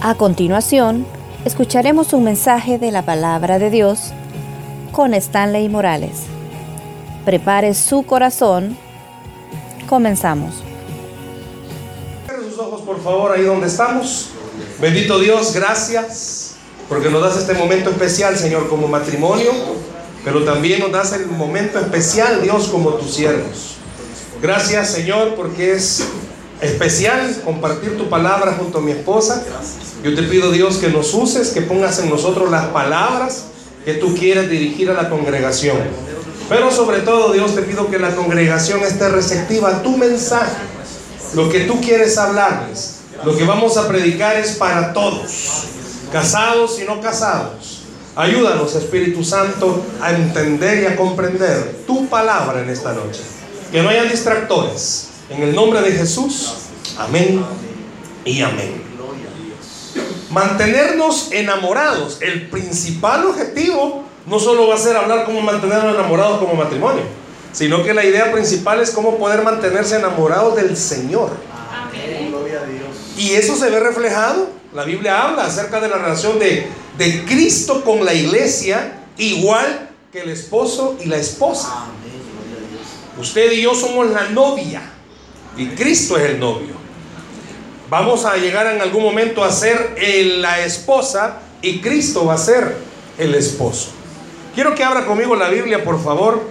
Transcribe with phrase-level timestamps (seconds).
[0.00, 1.04] A continuación,
[1.44, 4.12] escucharemos un mensaje de la palabra de Dios
[4.92, 6.20] con Stanley Morales.
[7.24, 8.78] Prepare su corazón.
[9.88, 10.62] Comenzamos.
[12.26, 14.30] Cierre sus ojos, por favor, ahí donde estamos.
[14.80, 16.54] Bendito Dios, gracias
[16.88, 19.50] porque nos das este momento especial, Señor, como matrimonio,
[20.24, 23.78] pero también nos das el momento especial, Dios, como tus siervos.
[24.40, 26.04] Gracias, Señor, porque es
[26.60, 29.44] especial compartir tu palabra junto a mi esposa.
[30.02, 33.44] Yo te pido, Dios, que nos uses, que pongas en nosotros las palabras
[33.84, 35.78] que tú quieres dirigir a la congregación.
[36.48, 40.62] Pero sobre todo, Dios, te pido que la congregación esté receptiva a tu mensaje,
[41.34, 42.98] lo que tú quieres hablarles.
[43.24, 45.64] Lo que vamos a predicar es para todos,
[46.12, 47.82] casados y no casados.
[48.14, 53.20] Ayúdanos, Espíritu Santo, a entender y a comprender tu palabra en esta noche.
[53.72, 55.08] Que no haya distractores.
[55.30, 56.54] En el nombre de Jesús,
[56.96, 57.44] amén
[58.24, 58.82] y amén.
[60.30, 62.18] Mantenernos enamorados.
[62.22, 67.02] El principal objetivo no solo va a ser hablar cómo mantenernos enamorados como matrimonio,
[67.52, 71.30] sino que la idea principal es cómo poder mantenerse enamorados del Señor.
[73.18, 74.48] Y eso se ve reflejado.
[74.74, 80.20] La Biblia habla acerca de la relación de, de Cristo con la iglesia, igual que
[80.20, 81.84] el esposo y la esposa.
[83.20, 84.94] Usted y yo somos la novia
[85.58, 86.78] y Cristo es el novio.
[87.90, 92.38] Vamos a llegar en algún momento a ser el- la esposa y Cristo va a
[92.38, 92.76] ser
[93.18, 93.88] el esposo.
[94.54, 96.42] Quiero que abra conmigo la Biblia, por favor,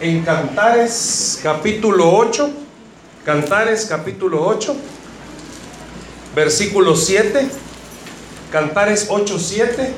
[0.00, 2.50] en Cantares capítulo 8.
[3.24, 4.76] Cantares capítulo 8,
[6.34, 7.48] versículo 7.
[8.52, 9.92] Cantares 8, 7.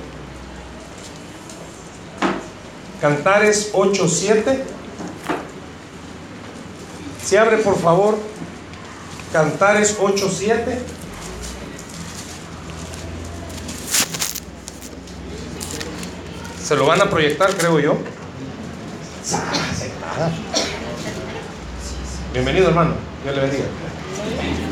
[3.00, 4.64] Cantares 8, 7.
[7.26, 8.16] Se abre por favor
[9.32, 10.78] Cantares 8, 7.
[16.62, 17.98] Se lo van a proyectar, creo yo.
[22.32, 22.94] Bienvenido, hermano.
[23.24, 23.64] Dios le bendiga.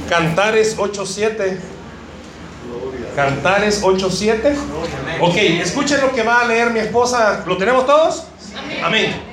[0.09, 1.61] Cantares 8, 7.
[3.17, 4.57] Cantares 8, 7.
[5.21, 7.43] Ok, escuchen lo que va a leer mi esposa.
[7.47, 8.25] ¿Lo tenemos todos?
[8.83, 9.24] Amén.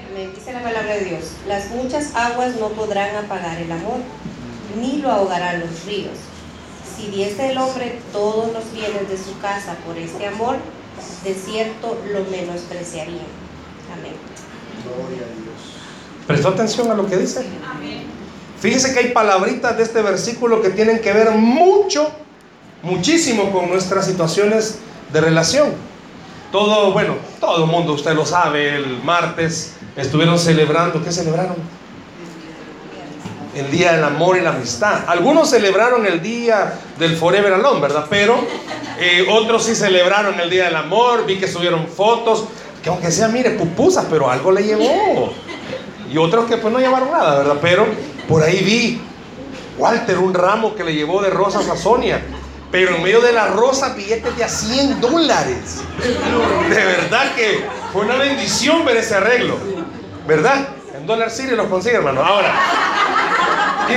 [0.62, 0.74] Amén.
[0.74, 3.98] La palabra de Dios, las muchas aguas no podrán apagar el amor,
[4.80, 6.18] ni lo ahogarán los ríos.
[6.96, 10.58] Si diese el hombre todos los bienes de su casa por este amor,
[11.24, 13.24] de cierto lo menospreciaría.
[13.98, 14.14] Amén.
[16.28, 17.44] ¿Prestó atención a lo que dice?
[18.60, 22.12] Fíjese que hay palabritas de este versículo que tienen que ver mucho,
[22.84, 24.80] muchísimo con nuestras situaciones
[25.12, 25.74] de relación.
[26.52, 31.56] Todo, bueno, todo el mundo, usted lo sabe, el martes estuvieron celebrando, ¿qué celebraron?
[33.56, 35.02] El Día del Amor y la Amistad.
[35.08, 38.06] Algunos celebraron el Día del Forever Alone, ¿verdad?
[38.10, 38.40] Pero
[39.00, 42.46] eh, otros sí celebraron el Día del Amor, vi que subieron fotos,
[42.82, 45.34] que aunque sea, mire, pupusas, pero algo le llevó.
[46.12, 47.58] Y otros que pues no llevaron nada, ¿verdad?
[47.62, 47.86] Pero
[48.28, 49.02] por ahí vi
[49.78, 52.22] Walter un ramo que le llevó de rosas a Sonia.
[52.72, 55.82] Pero en medio de las rosas billetes de a 100 dólares.
[56.70, 59.58] De verdad que fue una bendición ver ese arreglo.
[60.28, 60.68] ¿Verdad?
[60.96, 62.24] En Dollar City los consigue, hermano.
[62.24, 62.54] Ahora,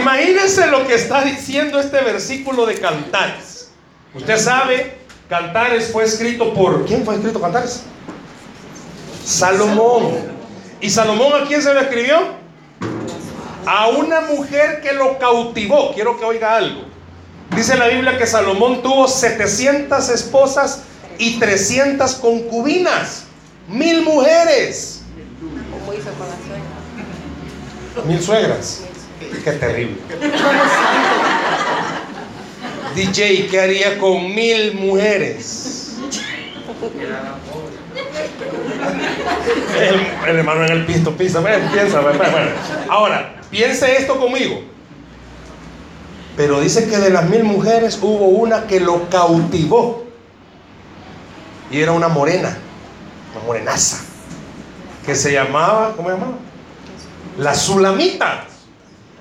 [0.01, 3.71] imagínense lo que está diciendo este versículo de Cantares.
[4.15, 4.99] Usted sabe,
[5.29, 6.85] Cantares fue escrito por...
[6.87, 7.83] ¿Quién fue escrito Cantares?
[9.25, 10.35] Salomón.
[10.81, 12.19] ¿Y Salomón a quién se lo escribió?
[13.67, 15.93] A una mujer que lo cautivó.
[15.95, 16.83] Quiero que oiga algo.
[17.57, 20.83] Dice la Biblia que Salomón tuvo 700 esposas
[21.19, 23.25] y 300 concubinas.
[23.69, 25.03] Mil mujeres.
[26.05, 28.07] Con la suegra.
[28.07, 28.83] Mil suegras.
[29.43, 29.97] Qué terrible.
[32.95, 35.97] DJ, ¿qué haría con mil mujeres?
[40.27, 41.43] El, hermano en el pisto pisa,
[41.73, 42.19] piensa, ven.
[42.89, 44.63] Ahora, piense esto conmigo.
[46.37, 50.05] Pero dice que de las mil mujeres hubo una que lo cautivó.
[51.71, 52.57] Y era una morena,
[53.35, 54.05] una morenaza,
[55.05, 56.37] que se llamaba, ¿cómo se llamaba?
[57.39, 58.45] La Sulamita.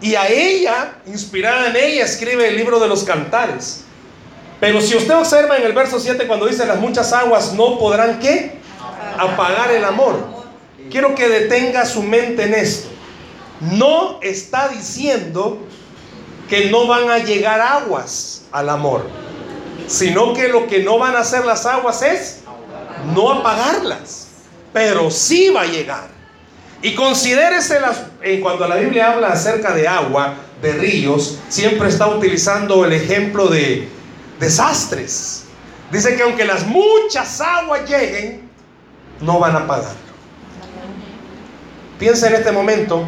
[0.01, 3.83] Y a ella, inspirada en ella, escribe el libro de los cantares.
[4.59, 8.19] Pero si usted observa en el verso 7 cuando dice las muchas aguas no podrán
[8.19, 8.59] qué?
[9.17, 10.25] Apagar el amor.
[10.89, 12.89] Quiero que detenga su mente en esto.
[13.59, 15.59] No está diciendo
[16.49, 19.05] que no van a llegar aguas al amor,
[19.87, 22.41] sino que lo que no van a hacer las aguas es
[23.13, 24.22] no apagarlas,
[24.73, 26.07] pero sí va a llegar.
[26.81, 32.07] Y considérese las, eh, cuando la Biblia habla acerca de agua, de ríos, siempre está
[32.07, 33.87] utilizando el ejemplo de
[34.39, 35.45] desastres.
[35.91, 38.49] Dice que aunque las muchas aguas lleguen,
[39.21, 40.03] no van a pagarlo.
[41.99, 43.05] Piensa en este momento,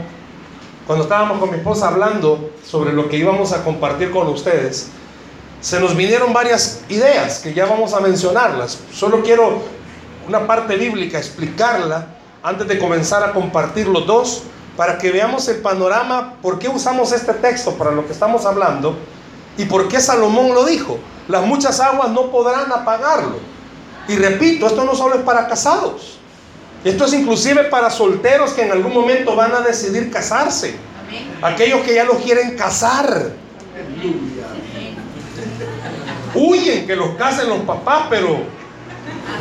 [0.86, 4.90] cuando estábamos con mi esposa hablando sobre lo que íbamos a compartir con ustedes,
[5.60, 8.80] se nos vinieron varias ideas que ya vamos a mencionarlas.
[8.94, 9.64] Solo quiero
[10.27, 12.07] una parte bíblica explicarla
[12.44, 14.44] antes de comenzar a compartir los dos
[14.77, 18.98] para que veamos el panorama, por qué usamos este texto para lo que estamos hablando
[19.57, 21.00] y por qué Salomón lo dijo.
[21.27, 23.39] Las muchas aguas no podrán apagarlo.
[24.07, 26.19] Y repito, esto no solo es para casados.
[26.83, 30.75] Esto es inclusive para solteros que en algún momento van a decidir casarse.
[31.42, 33.31] Aquellos que ya los quieren casar.
[36.36, 38.39] Huyen que los casen los papás, pero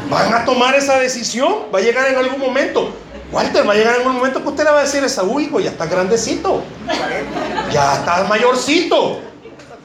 [0.08, 1.66] van a tomar esa decisión.
[1.74, 2.94] Va a llegar en algún momento.
[3.32, 5.24] Walter, va a llegar en un momento que usted le va a decir a esa
[5.40, 6.62] hijo, ya está grandecito.
[7.72, 9.20] Ya está mayorcito.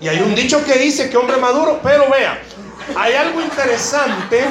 [0.01, 2.39] Y hay un dicho que dice que hombre maduro, pero vea,
[2.95, 4.45] hay algo interesante.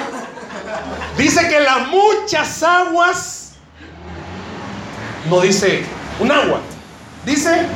[1.17, 3.53] Dice que las muchas aguas,
[5.31, 5.85] no dice
[6.21, 6.61] un agua,
[7.25, 7.67] dice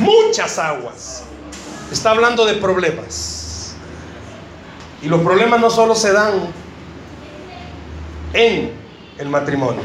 [0.00, 1.24] muchas aguas.
[1.90, 3.74] Está hablando de problemas.
[5.00, 6.52] Y los problemas no solo se dan
[8.32, 8.72] en
[9.18, 9.82] el matrimonio,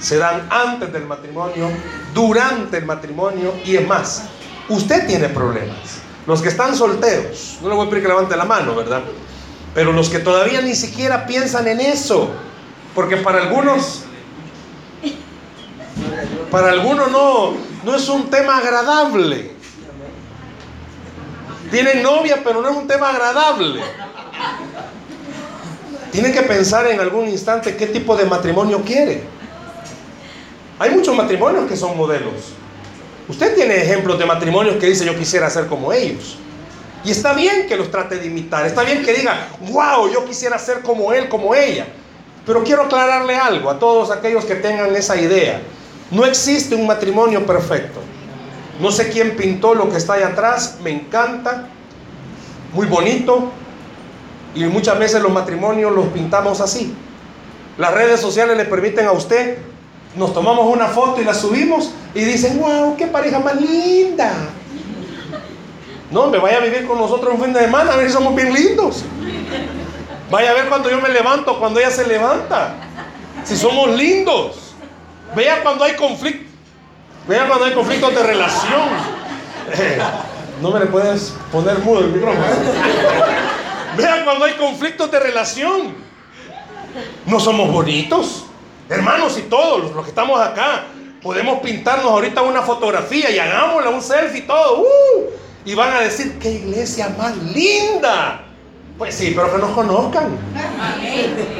[0.00, 1.70] se dan antes del matrimonio,
[2.12, 4.24] durante el matrimonio y es más,
[4.68, 6.02] usted tiene problemas.
[6.26, 9.02] Los que están solteros, no le voy a pedir que levante la mano, ¿verdad?
[9.74, 12.30] Pero los que todavía ni siquiera piensan en eso,
[12.94, 14.04] porque para algunos,
[16.50, 17.54] para algunos no,
[17.84, 19.52] no es un tema agradable.
[21.70, 23.80] Tienen novia, pero no es un tema agradable.
[26.14, 29.24] Tienen que pensar en algún instante qué tipo de matrimonio quiere.
[30.78, 32.52] Hay muchos matrimonios que son modelos.
[33.28, 36.36] Usted tiene ejemplos de matrimonios que dice yo quisiera ser como ellos.
[37.04, 38.64] Y está bien que los trate de imitar.
[38.64, 41.88] Está bien que diga, wow, yo quisiera ser como él, como ella.
[42.46, 45.62] Pero quiero aclararle algo a todos aquellos que tengan esa idea.
[46.12, 47.98] No existe un matrimonio perfecto.
[48.78, 50.78] No sé quién pintó lo que está ahí atrás.
[50.80, 51.66] Me encanta.
[52.72, 53.50] Muy bonito.
[54.54, 56.94] Y muchas veces los matrimonios los pintamos así.
[57.78, 59.58] Las redes sociales le permiten a usted
[60.16, 64.32] nos tomamos una foto y la subimos y dicen, wow, qué pareja más linda.
[66.10, 68.34] No, me vaya a vivir con nosotros un fin de semana, a ver si somos
[68.34, 69.04] bien lindos.
[70.30, 72.74] Vaya a ver cuando yo me levanto, cuando ella se levanta.
[73.42, 74.74] Si somos lindos.
[75.34, 76.48] Vea cuando hay conflicto.
[77.26, 79.14] Vea cuando hay conflictos de relación.
[79.66, 79.98] Eh,
[80.60, 82.44] no me le puedes poner mudo el micrófono.
[84.36, 85.94] Cuando hay conflictos de relación.
[87.24, 88.46] No somos bonitos.
[88.88, 90.86] Hermanos y todos los que estamos acá,
[91.22, 94.80] podemos pintarnos ahorita una fotografía y hagámosla, un selfie y todo.
[94.80, 95.30] Uh,
[95.64, 98.42] y van a decir, qué iglesia más linda.
[98.98, 100.36] Pues sí, pero que nos conozcan.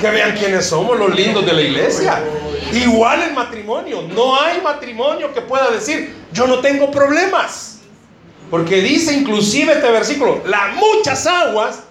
[0.01, 2.25] Que vean quiénes somos los lindos de la iglesia.
[2.73, 4.03] Igual el matrimonio.
[4.03, 7.83] No hay matrimonio que pueda decir, yo no tengo problemas.
[8.51, 11.85] Porque dice inclusive este versículo, las muchas aguas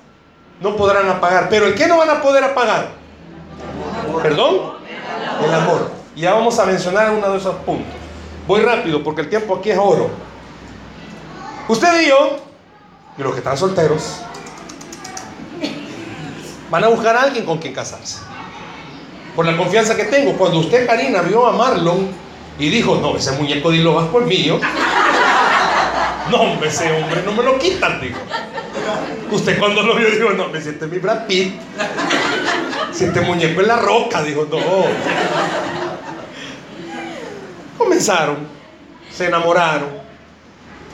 [0.62, 1.50] no podrán apagar.
[1.50, 2.90] Pero ¿el qué no van a poder apagar?
[4.22, 4.74] ¿Perdón?
[5.44, 5.92] el amor.
[6.16, 7.94] Y ya vamos a mencionar uno de esos puntos.
[8.48, 10.10] Voy rápido porque el tiempo aquí es oro.
[11.68, 12.38] Usted y yo,
[13.18, 14.20] y los que están solteros,
[16.70, 18.20] van a buscar a alguien con quien casarse.
[19.36, 20.34] Por la confianza que tengo.
[20.34, 22.10] Cuando usted, Karina, vio a Marlon
[22.60, 24.60] y dijo, no, ese muñeco de lo por mío.
[26.32, 28.18] No, ese hombre no me lo quitan, dijo.
[29.32, 31.54] Usted cuando lo vio dijo, no, me siente mi Brad Pitt.
[32.92, 34.58] Si este muñeco en la roca, dijo, no.
[37.78, 38.38] Comenzaron,
[39.12, 39.90] se enamoraron,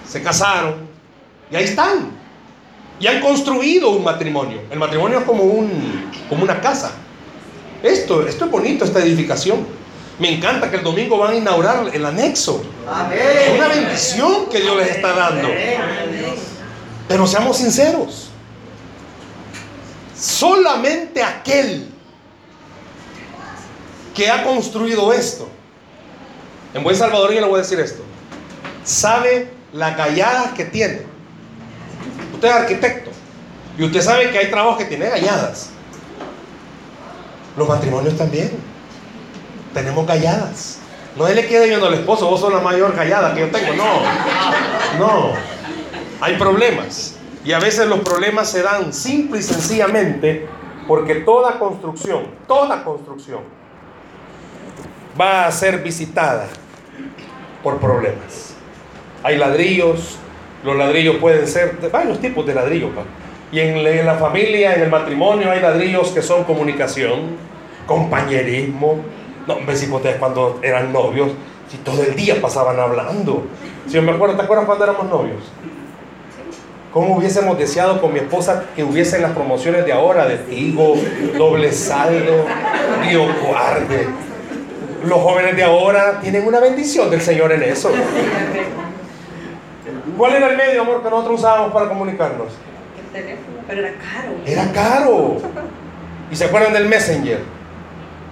[0.08, 0.88] se casaron
[1.52, 2.12] y ahí están.
[3.00, 4.62] Y han construido un matrimonio.
[4.70, 6.92] El matrimonio es como, un, como una casa.
[7.82, 9.66] Esto, esto es bonito, esta edificación.
[10.20, 12.62] Me encanta que el domingo van a inaugurar el anexo.
[13.14, 15.48] Es una bendición que Dios les está dando.
[17.10, 18.30] Pero seamos sinceros.
[20.16, 21.90] Solamente aquel
[24.14, 25.50] que ha construido esto,
[26.74, 28.04] en buen Salvador yo le voy a decir esto,
[28.84, 31.02] sabe la galladas que tiene.
[32.34, 33.10] Usted es arquitecto
[33.78, 35.72] y usted sabe que hay trabajos que tiene galladas.
[37.58, 38.52] Los matrimonios también.
[39.74, 40.78] Tenemos galladas.
[41.16, 43.74] No le quede viendo al esposo, vos sos la mayor gallada que yo tengo.
[43.74, 45.59] No, no.
[46.22, 47.18] Hay problemas.
[47.46, 50.48] Y a veces los problemas se dan simple y sencillamente
[50.88, 53.42] porque toda construcción, toda construcción
[55.20, 56.48] va a ser visitada
[57.64, 58.56] por problemas.
[59.24, 60.18] Hay ladrillos,
[60.64, 62.92] los ladrillos pueden ser de varios tipos de ladrillos.
[63.52, 67.38] Y en, la familia, en el matrimonio, hay ladrillos que son comunicación,
[67.86, 69.00] compañerismo.
[69.48, 71.32] No, hombre, si ustedes cuando eran novios,
[71.70, 73.44] si todo el día pasaban hablando.
[73.88, 75.44] Si yo me acuerdo, ¿te acuerdas cuando éramos novios?
[76.92, 80.96] ¿Cómo hubiésemos deseado con mi esposa que hubiesen las promociones de ahora de Tigo,
[81.38, 82.46] doble saldo,
[83.08, 84.08] biocuarde?
[85.06, 87.92] Los jóvenes de ahora tienen una bendición del Señor en eso.
[90.18, 92.48] ¿Cuál era el medio, amor, que nosotros usábamos para comunicarnos?
[92.98, 94.34] El teléfono, pero era caro.
[94.46, 95.38] Era caro.
[96.32, 97.40] ¿Y se acuerdan del Messenger?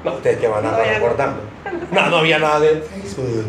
[0.04, 1.42] No, ustedes que van a estar recordando.
[1.92, 3.46] No, no había nada de Facebook.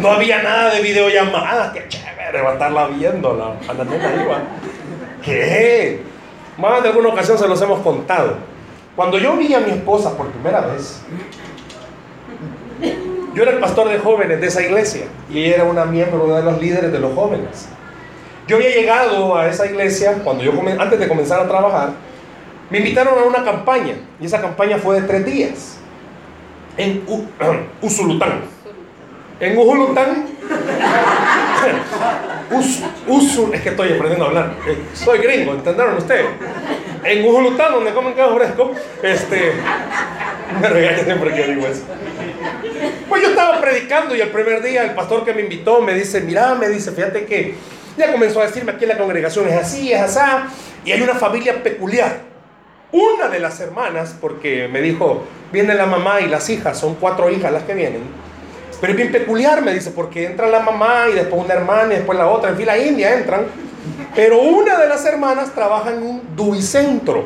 [0.00, 1.72] No había nada de videollamadas.
[1.72, 4.42] Qué chévere va a estarla viendo la, a la nena va.
[5.24, 6.02] ¿Qué?
[6.56, 8.36] Más de alguna ocasión se los hemos contado.
[8.96, 11.00] Cuando yo vi a mi esposa por primera vez,
[13.34, 16.38] yo era el pastor de jóvenes de esa iglesia y ella era una miembro una
[16.38, 17.68] de los líderes de los jóvenes.
[18.48, 21.90] Yo había llegado a esa iglesia cuando yo antes de comenzar a trabajar,
[22.70, 25.78] me invitaron a una campaña y esa campaña fue de tres días
[26.76, 27.04] en
[27.82, 28.40] Usulután.
[29.40, 30.26] En Ujulután,
[32.50, 32.82] Us-
[33.54, 36.26] es que estoy aprendiendo a hablar, eh, soy gringo, ¿entendieron ustedes?
[37.04, 39.52] En Ujulután, donde comen queso fresco, este,
[40.60, 41.82] me regaña siempre que digo eso.
[43.08, 46.20] Pues yo estaba predicando y el primer día el pastor que me invitó me dice,
[46.20, 47.54] mira, me dice, fíjate que
[47.96, 50.20] ya comenzó a decirme aquí en la congregación es así, es así,
[50.84, 52.26] y hay una familia peculiar.
[52.90, 57.30] Una de las hermanas, porque me dijo, viene la mamá y las hijas, son cuatro
[57.30, 58.02] hijas las que vienen.
[58.80, 61.96] Pero es bien peculiar, me dice, porque entra la mamá y después una hermana y
[61.96, 63.46] después la otra, en fila india entran.
[64.14, 67.24] Pero una de las hermanas trabaja en un DUI centro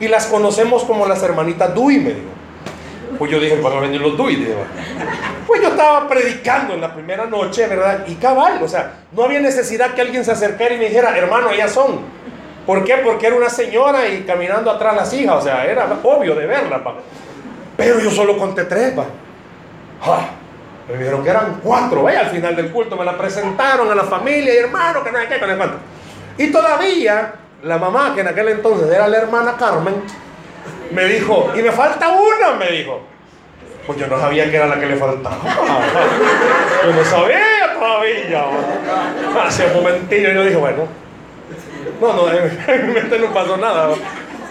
[0.00, 2.36] y las conocemos como las hermanitas DUI, me dijo.
[3.18, 4.46] Pues yo dije, van a venir los DUI.
[5.46, 8.04] Pues yo estaba predicando en la primera noche, ¿verdad?
[8.06, 11.50] Y cabal, o sea, no había necesidad que alguien se acercara y me dijera, hermano,
[11.50, 12.00] ellas son.
[12.66, 12.96] ¿Por qué?
[12.96, 16.82] Porque era una señora y caminando atrás las hijas, o sea, era obvio de verla,
[16.82, 16.94] pa.
[17.76, 19.04] Pero yo solo conté tres, pa.
[20.02, 20.30] Ah,
[20.88, 24.04] me dijeron que eran cuatro, vaya, al final del culto me la presentaron a la
[24.04, 25.78] familia y hermano, que no hay no hay cuánto.
[26.38, 29.94] Y todavía, la mamá, que en aquel entonces era la hermana Carmen,
[30.92, 33.00] me dijo, y me falta una, me dijo.
[33.86, 35.36] Pues yo no sabía que era la que le faltaba.
[36.84, 38.44] Yo no sabía todavía.
[39.46, 40.88] Hace un momentillo yo dije, bueno.
[42.00, 42.32] No, no,
[42.68, 43.90] en mi mente no pasó nada.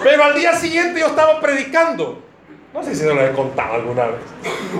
[0.01, 2.24] Pero al día siguiente yo estaba predicando.
[2.75, 4.19] No sé si se lo he contado alguna vez.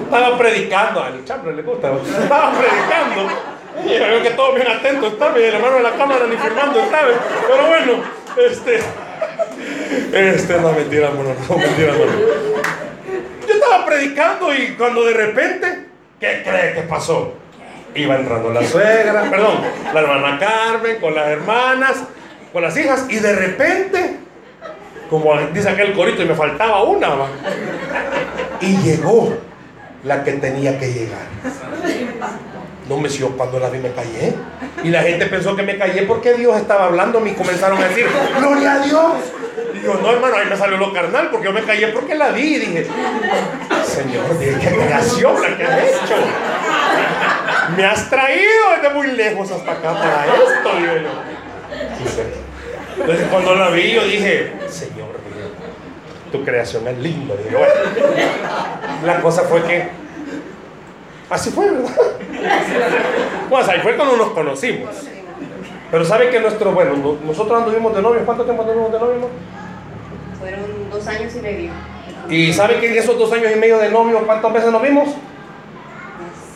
[0.04, 1.94] Estaba predicando, al chambre le gusta.
[1.94, 3.32] Estaba predicando.
[3.86, 6.36] Y yo veo que todos bien atentos estaban, y el hermano de la cámara ni
[6.36, 7.08] firmando estaba.
[7.48, 8.04] Pero bueno,
[8.38, 8.80] este.
[10.12, 12.12] Este, no, mentira, hermano, no, mentira, hermano.
[13.48, 15.86] Yo estaba predicando y cuando de repente,
[16.20, 17.34] ¿qué cree que pasó?
[17.96, 19.62] Iba entrando la suegra, perdón,
[19.94, 22.04] la hermana Carmen con las hermanas,
[22.52, 24.18] con las hijas, y de repente,
[25.10, 27.10] como dice aquel corito, y me faltaba una,
[28.62, 29.36] y llegó
[30.04, 31.26] la que tenía que llegar.
[32.88, 34.34] No me yo cuando la vi me callé.
[34.84, 38.06] Y la gente pensó que me callé porque Dios estaba hablando y comenzaron a decir,
[38.38, 39.14] gloria a Dios.
[39.74, 42.30] Y yo, no hermano, ahí me salió lo carnal porque yo me callé porque la
[42.30, 42.88] vi y dije,
[43.86, 46.16] Señor, qué creación la que has hecho.
[47.76, 52.45] Me has traído desde muy lejos hasta acá para esto, digo yo.
[53.00, 55.48] Entonces cuando la vi yo dije, Señor, dije,
[56.32, 57.36] tu creación es linda.
[57.36, 57.74] Digo, bueno,
[59.06, 60.06] la cosa fue que
[61.30, 61.90] Así fue, ¿verdad?
[63.50, 64.92] Pues ahí fue cuando nos conocimos.
[65.90, 68.24] Pero sabe que nuestro, bueno, no- nosotros anduvimos de novios.
[68.26, 69.22] ¿Cuánto tiempo anduvimos de novios?
[69.22, 69.28] no?
[70.40, 70.62] Fueron
[70.92, 71.72] dos años y medio.
[72.30, 75.10] Y sabe que en esos dos años y medio de novio, ¿cuántas veces nos vimos?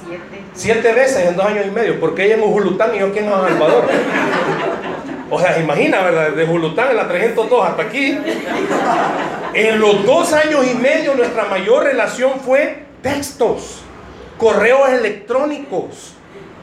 [0.07, 0.43] Siete.
[0.53, 3.29] Siete veces en dos años y medio, porque ella en Ujulután y yo aquí en
[3.29, 3.85] San Salvador.
[5.29, 6.31] O sea, imagina, ¿verdad?
[6.31, 8.17] De Ujulután en la 302 hasta aquí.
[9.53, 13.81] En los dos años y medio nuestra mayor relación fue textos,
[14.37, 16.13] correos electrónicos.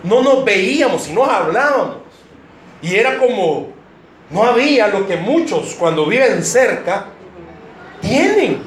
[0.03, 1.99] No nos veíamos y nos hablábamos.
[2.83, 3.69] Y era como,
[4.31, 7.07] no había lo que muchos cuando viven cerca
[8.01, 8.63] tienen.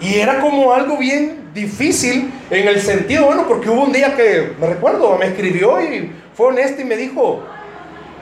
[0.00, 4.52] Y era como algo bien difícil en el sentido, bueno, porque hubo un día que,
[4.60, 7.42] me recuerdo, me escribió y fue honesto y me dijo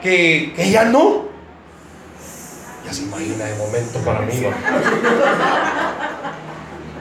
[0.05, 1.25] que, que ya no.
[2.85, 4.33] Ya se imagina el momento para mí.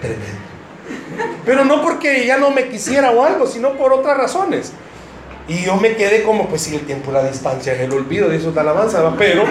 [0.01, 0.25] Tremendo.
[1.45, 4.73] Pero no porque ya no me quisiera o algo, sino por otras razones.
[5.47, 8.49] Y yo me quedé como, pues sí, el tiempo y la distancia el olvido, dice
[8.49, 9.15] otra alabanza, ¿va?
[9.17, 9.45] pero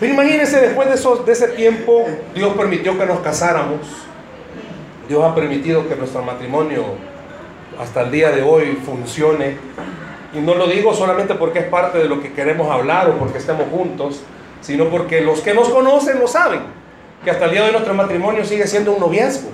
[0.00, 3.80] pero imagínense, después de, esos, de ese tiempo, Dios permitió que nos casáramos.
[5.08, 6.84] Dios ha permitido que nuestro matrimonio
[7.80, 9.56] hasta el día de hoy funcione.
[10.34, 13.38] Y no lo digo solamente porque es parte de lo que queremos hablar o porque
[13.38, 14.20] estemos juntos,
[14.60, 16.60] sino porque los que nos conocen lo saben,
[17.24, 19.48] que hasta el día de nuestro matrimonio sigue siendo un noviazgo.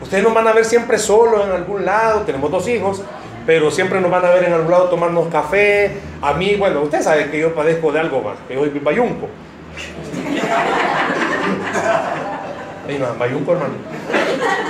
[0.00, 3.02] Ustedes nos van a ver siempre solo en algún lado, tenemos dos hijos,
[3.44, 5.98] pero siempre nos van a ver en algún lado tomarnos café.
[6.22, 9.28] A mí, bueno, usted sabe que yo padezco de algo más, que yo soy bayunco.
[12.88, 13.74] Ay, no, bayunco, hermano.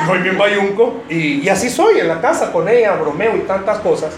[0.06, 3.78] Soy bien bayunco y, y así soy en la casa con ella, bromeo y tantas
[3.78, 4.16] cosas.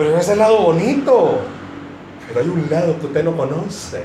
[0.00, 1.40] Pero ese es el lado bonito.
[2.26, 4.02] Pero hay un lado que usted no conoce.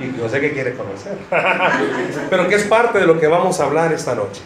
[0.00, 1.18] Y no sé qué quiere conocer.
[2.30, 4.40] Pero que es parte de lo que vamos a hablar esta noche.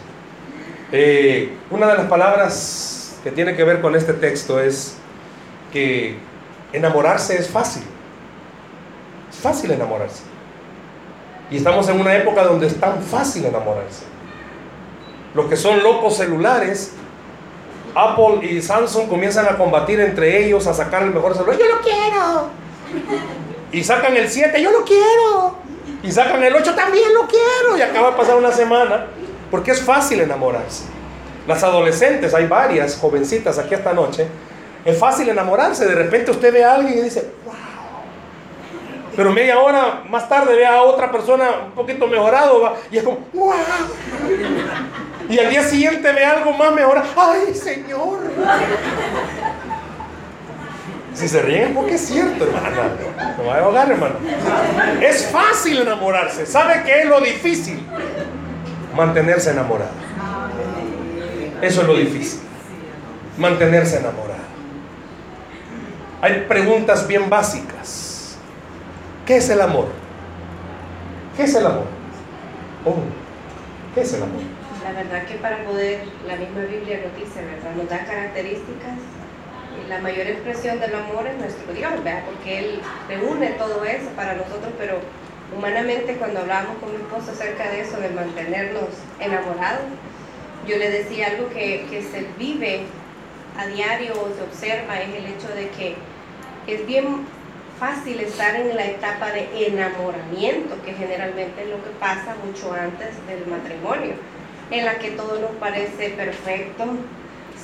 [0.91, 4.95] Eh, una de las palabras que tiene que ver con este texto es
[5.71, 6.17] que
[6.71, 7.83] enamorarse es fácil.
[9.31, 10.23] Es fácil enamorarse.
[11.51, 14.05] Y estamos en una época donde es tan fácil enamorarse.
[15.35, 16.95] Los que son locos celulares,
[17.95, 21.57] Apple y Samsung comienzan a combatir entre ellos, a sacar el mejor celular.
[21.57, 22.49] Yo lo quiero.
[23.71, 25.55] Y sacan el 7, yo lo quiero.
[26.01, 27.77] Y sacan el 8, también lo quiero.
[27.77, 29.07] Y acaba de pasar una semana.
[29.49, 30.85] Porque es fácil enamorarse.
[31.47, 34.27] Las adolescentes, hay varias jovencitas aquí esta noche.
[34.85, 35.85] Es fácil enamorarse.
[35.85, 37.53] De repente usted ve a alguien y dice, wow.
[39.15, 43.19] Pero media hora más tarde ve a otra persona un poquito mejorado y es como,
[43.33, 43.53] wow.
[45.29, 47.07] Y al día siguiente ve algo más mejorado.
[47.15, 48.19] ¡Ay, Señor!
[51.13, 52.69] Si se ríen porque es cierto, hermana.
[53.37, 54.15] No va a ahogar, hermano.
[55.01, 56.45] Es fácil enamorarse.
[56.45, 57.85] ¿Sabe qué es lo difícil?
[58.95, 59.91] Mantenerse enamorado.
[61.61, 62.39] Eso es lo difícil.
[63.37, 64.43] Mantenerse enamorado.
[66.21, 68.37] Hay preguntas bien básicas.
[69.25, 69.87] ¿Qué es el amor?
[71.37, 71.85] ¿Qué es el amor?
[72.85, 72.95] Oh,
[73.95, 74.41] ¿Qué es el amor?
[74.83, 77.73] La verdad que para poder, la misma Biblia nos dice, ¿verdad?
[77.75, 78.99] Nos da características.
[79.87, 82.23] La mayor expresión del amor es nuestro Dios, ¿verdad?
[82.25, 84.99] Porque Él reúne todo eso para nosotros, pero
[85.55, 89.85] humanamente cuando hablábamos con mi esposo acerca de eso, de mantenernos enamorados,
[90.67, 92.81] yo le decía algo que, que se vive
[93.57, 95.95] a diario o se observa, es el hecho de que
[96.67, 97.25] es bien
[97.79, 103.09] fácil estar en la etapa de enamoramiento, que generalmente es lo que pasa mucho antes
[103.27, 104.15] del matrimonio,
[104.73, 106.85] en la que todo nos parece perfecto.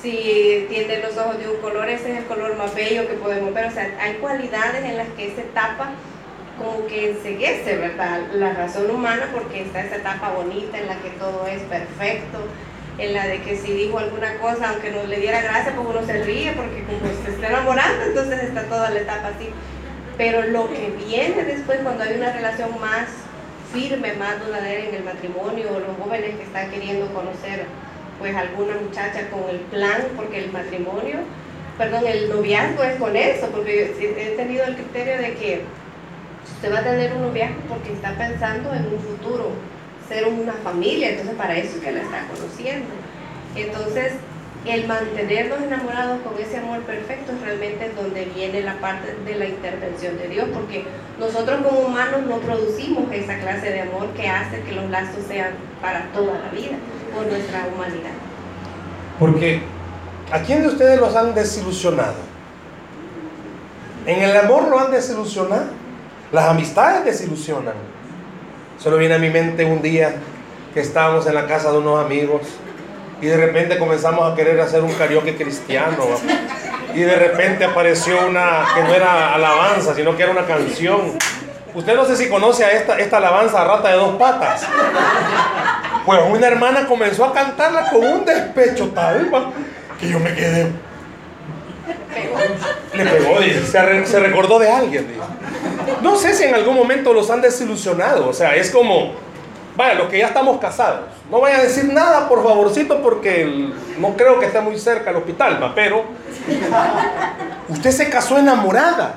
[0.00, 3.52] Si tiene los ojos de un color, ese es el color más bello que podemos
[3.52, 3.66] ver.
[3.66, 5.90] O sea, hay cualidades en las que esa etapa
[6.56, 8.20] como que enseguece, ¿verdad?
[8.34, 12.38] La razón humana, porque está esa etapa bonita en la que todo es perfecto,
[12.98, 16.06] en la de que si dijo alguna cosa, aunque no le diera gracia, pues uno
[16.06, 19.48] se ríe, porque como se está enamorando, entonces está toda la etapa así.
[20.16, 23.08] Pero lo que viene después, cuando hay una relación más
[23.72, 27.66] firme, más duradera en el matrimonio, o los jóvenes que están queriendo conocer
[28.18, 31.20] pues alguna muchacha con el plan, porque el matrimonio,
[31.78, 35.62] perdón, el noviazgo es con eso, porque he tenido el criterio de que
[36.54, 39.52] usted va a tener un noviazgo porque está pensando en un futuro,
[40.06, 42.88] ser una familia, entonces para eso es que la está conociendo.
[43.56, 44.12] Entonces,
[44.66, 49.46] el mantenernos enamorados con ese amor perfecto es realmente donde viene la parte de la
[49.46, 50.84] intervención de Dios, porque
[51.18, 55.52] nosotros como humanos no producimos esa clase de amor que hace que los lazos sean
[55.80, 56.76] para toda la vida,
[57.14, 58.10] por nuestra humanidad.
[59.18, 59.62] Porque,
[60.30, 62.30] ¿a quién de ustedes los han desilusionado?
[64.04, 65.66] ¿En el amor lo han desilusionado?
[66.32, 67.74] Las amistades desilusionan.
[68.78, 70.16] Solo viene a mi mente un día
[70.72, 72.42] que estábamos en la casa de unos amigos
[73.20, 76.04] y de repente comenzamos a querer hacer un karaoke cristiano.
[76.94, 81.12] Y de repente apareció una que no era alabanza, sino que era una canción.
[81.74, 84.66] Usted no sé si conoce a esta, esta alabanza rata de dos patas.
[86.04, 89.30] Pues una hermana comenzó a cantarla con un despecho tal
[90.00, 90.72] que yo me quedé.
[92.94, 93.64] Le pegó, dice.
[93.66, 95.06] Se, se recordó de alguien.
[96.02, 98.28] No sé si en algún momento los han desilusionado.
[98.28, 99.12] O sea, es como,
[99.76, 101.00] vaya, los que ya estamos casados.
[101.30, 105.10] No vaya a decir nada, por favorcito, porque el- no creo que esté muy cerca
[105.10, 106.04] el hospital, pero
[107.68, 109.16] usted se casó enamorada,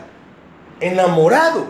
[0.80, 1.66] enamorado.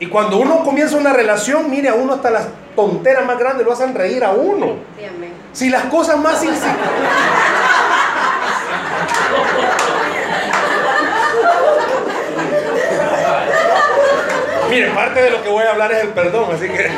[0.00, 3.72] Y cuando uno comienza una relación, mire, a uno hasta las tonteras más grandes lo
[3.72, 4.74] hacen reír a uno.
[4.98, 5.04] Sí.
[5.52, 7.00] Si las cosas más insignificantes.
[14.70, 16.90] Mire, parte de lo que voy a hablar es el perdón, así que.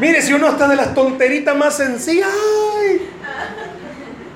[0.00, 2.28] Mire, si uno está de las tonteritas más sencillas.
[2.28, 3.10] ¡ay!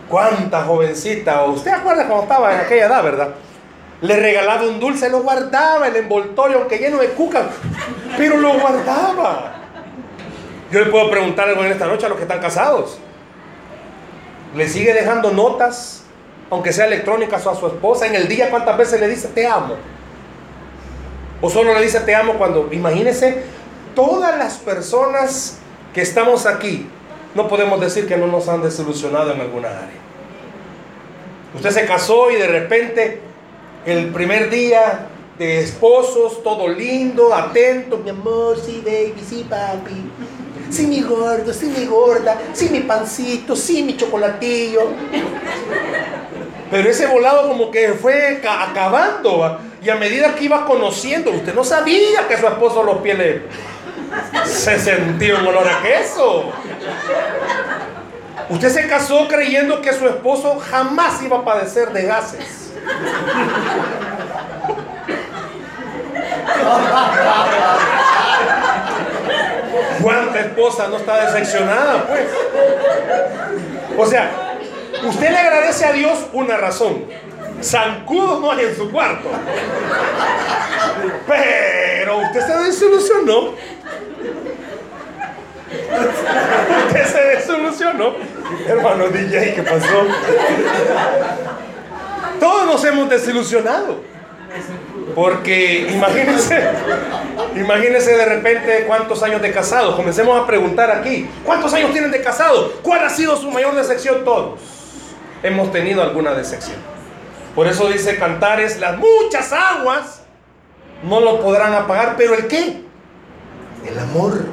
[0.09, 1.43] ¿Cuánta jovencita?
[1.45, 3.35] ¿O ¿Usted acuerda cuando estaba en aquella edad, verdad?
[4.03, 7.47] Le regalaba un dulce, lo guardaba, el envoltorio, aunque lleno de cuca,
[8.19, 9.55] pero lo guardaba.
[10.71, 12.99] Yo le puedo preguntar algo en esta noche a los que están casados.
[14.55, 16.03] ¿Le sigue dejando notas
[16.51, 18.07] aunque sea electrónica, a su esposa?
[18.07, 19.77] En el día, ¿cuántas veces le dice te amo?
[21.41, 23.43] O solo le dice te amo cuando, imagínese,
[23.95, 25.59] todas las personas
[25.93, 26.87] que estamos aquí,
[27.35, 30.05] no podemos decir que no nos han desilusionado en alguna área.
[31.55, 33.21] Usted se casó y de repente
[33.87, 40.11] el primer día de esposos, todo lindo, atento, mi amor, sí, baby, sí, papi.
[40.71, 44.89] Sí, mi gordo, sí, mi gorda, sí, mi pancito, sí, mi chocolatillo.
[46.71, 49.59] Pero ese volado como que fue acabando.
[49.83, 53.43] Y a medida que iba conociendo, usted no sabía que su esposo los pies le...
[54.45, 56.53] Se sentía un olor a queso.
[58.49, 62.73] Usted se casó creyendo que su esposo jamás iba a padecer de gases.
[70.03, 72.27] ¿Cuánta esposa no está decepcionada, pues?
[73.97, 74.31] O sea,
[75.05, 77.07] usted le agradece a Dios una razón.
[77.63, 79.31] Zancudo no hay en su cuarto.
[81.27, 83.55] Pero usted se desilusionó.
[86.87, 88.15] Usted se desilusionó.
[88.67, 90.07] Hermano DJ, ¿qué pasó?
[92.41, 94.15] Todos nos hemos desilusionado.
[95.15, 96.63] Porque imagínense,
[97.57, 99.97] imagínense de repente cuántos años de casado.
[99.97, 102.73] Comencemos a preguntar aquí, ¿cuántos años tienen de casado?
[102.83, 104.25] ¿Cuál ha sido su mayor decepción?
[104.25, 104.61] Todos
[105.43, 106.77] hemos tenido alguna decepción.
[107.55, 110.23] Por eso dice Cantares, las muchas aguas
[111.05, 112.84] no lo podrán apagar, pero ¿el qué?
[113.87, 114.47] El amor.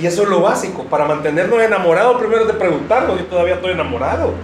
[0.00, 0.84] Y eso es lo básico.
[0.84, 4.34] Para mantenernos enamorados, primero de preguntarnos, yo todavía estoy enamorado.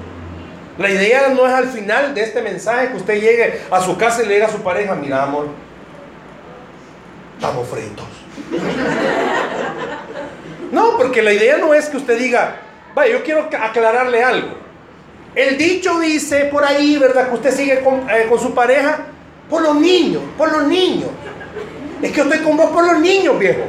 [0.79, 4.22] La idea no es al final de este mensaje que usted llegue a su casa
[4.22, 5.48] y le diga a su pareja, mira amor,
[7.37, 8.07] estamos fritos.
[10.72, 12.57] No, porque la idea no es que usted diga,
[12.94, 14.57] vaya, yo quiero aclararle algo.
[15.35, 17.29] El dicho dice por ahí, ¿verdad?
[17.29, 19.01] Que usted sigue con, eh, con su pareja
[19.51, 21.11] por los niños, por los niños.
[22.02, 23.62] Es que yo estoy con vos por los niños, viejo.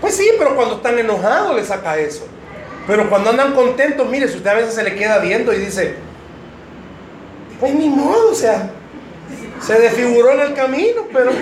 [0.00, 2.26] Pues sí, pero cuando están enojados le saca eso.
[2.86, 5.96] Pero cuando andan contentos, mire, si usted a veces se le queda viendo y dice,
[7.58, 8.70] pues ni modo, o sea,
[9.60, 11.32] se desfiguró en el camino, pero...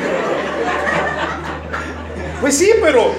[2.40, 3.12] Pues sí, pero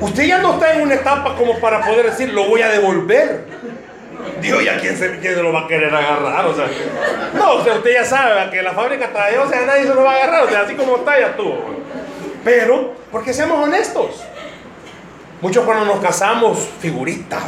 [0.00, 3.44] usted ya no está en una etapa como para poder decir, lo voy a devolver.
[4.40, 6.46] Dios, ¿ya quién se, quién lo va a querer agarrar?
[6.46, 6.66] O sea,
[7.34, 9.94] no, o sea, usted ya sabe que la fábrica está ahí, o sea, nadie se
[9.94, 11.54] lo va a agarrar, o sea, así como está ya tú.
[12.44, 14.22] Pero, porque seamos honestos.
[15.40, 17.38] Muchos cuando nos casamos, figurita,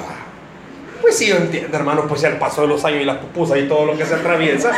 [1.00, 3.68] Pues sí, yo entiendo, hermano, pues el paso de los años y las pupusas y
[3.68, 4.70] todo lo que se atraviesa,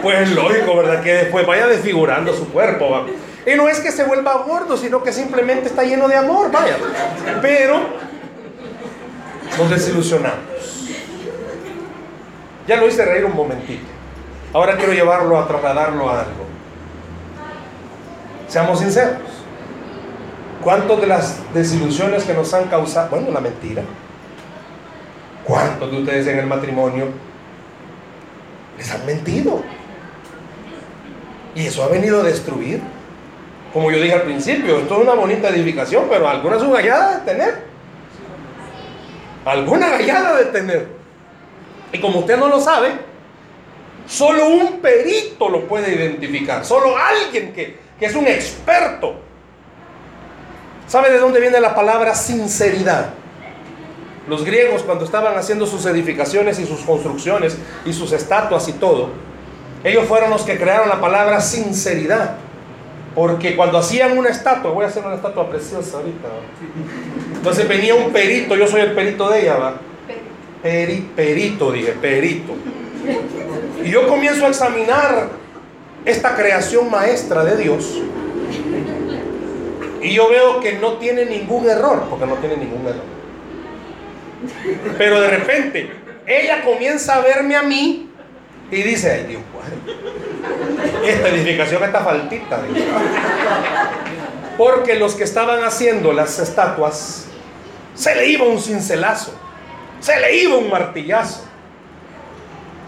[0.00, 1.02] pues es lógico, ¿verdad?
[1.02, 3.06] Que después vaya desfigurando su cuerpo.
[3.44, 6.76] Y no es que se vuelva gordo, sino que simplemente está lleno de amor, vaya.
[7.42, 7.80] Pero
[9.58, 10.81] nos desilusionamos.
[12.66, 13.84] Ya lo hice reír un momentito.
[14.52, 16.46] Ahora quiero llevarlo a trasladarlo a algo.
[18.48, 19.20] Seamos sinceros.
[20.62, 23.08] ¿Cuántas de las desilusiones que nos han causado?
[23.10, 23.82] Bueno, la mentira.
[25.44, 27.06] ¿Cuántos de ustedes en el matrimonio
[28.78, 29.62] les han mentido?
[31.54, 32.80] Y eso ha venido a destruir.
[33.72, 37.32] Como yo dije al principio, esto es una bonita edificación, pero alguna su gallada de
[37.32, 37.64] tener.
[39.44, 41.01] Alguna gallada de tener.
[41.92, 42.92] Y como usted no lo sabe,
[44.06, 46.64] solo un perito lo puede identificar.
[46.64, 49.16] Solo alguien que, que es un experto
[50.92, 53.14] ¿Sabe de dónde viene la palabra sinceridad?
[54.28, 59.08] Los griegos cuando estaban haciendo sus edificaciones y sus construcciones y sus estatuas y todo,
[59.84, 62.36] ellos fueron los que crearon la palabra sinceridad.
[63.14, 66.28] Porque cuando hacían una estatua, voy a hacer una estatua preciosa ahorita.
[67.36, 69.74] Entonces venía un perito, yo soy el perito de ella, ¿va?
[70.62, 72.54] Perito, dije, perito.
[73.84, 75.30] Y yo comienzo a examinar
[76.04, 78.00] esta creación maestra de Dios.
[80.00, 83.04] Y yo veo que no tiene ningún error, porque no tiene ningún error.
[84.98, 85.90] Pero de repente,
[86.26, 88.08] ella comienza a verme a mí
[88.70, 89.42] y dice, ay Dios,
[91.06, 92.60] esta edificación está faltita.
[94.56, 97.26] Porque los que estaban haciendo las estatuas,
[97.94, 99.34] se le iba un cincelazo,
[100.02, 101.44] se le iba un martillazo.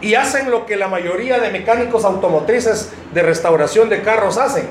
[0.02, 4.68] Y hacen lo que la mayoría de mecánicos automotrices de restauración de carros hacen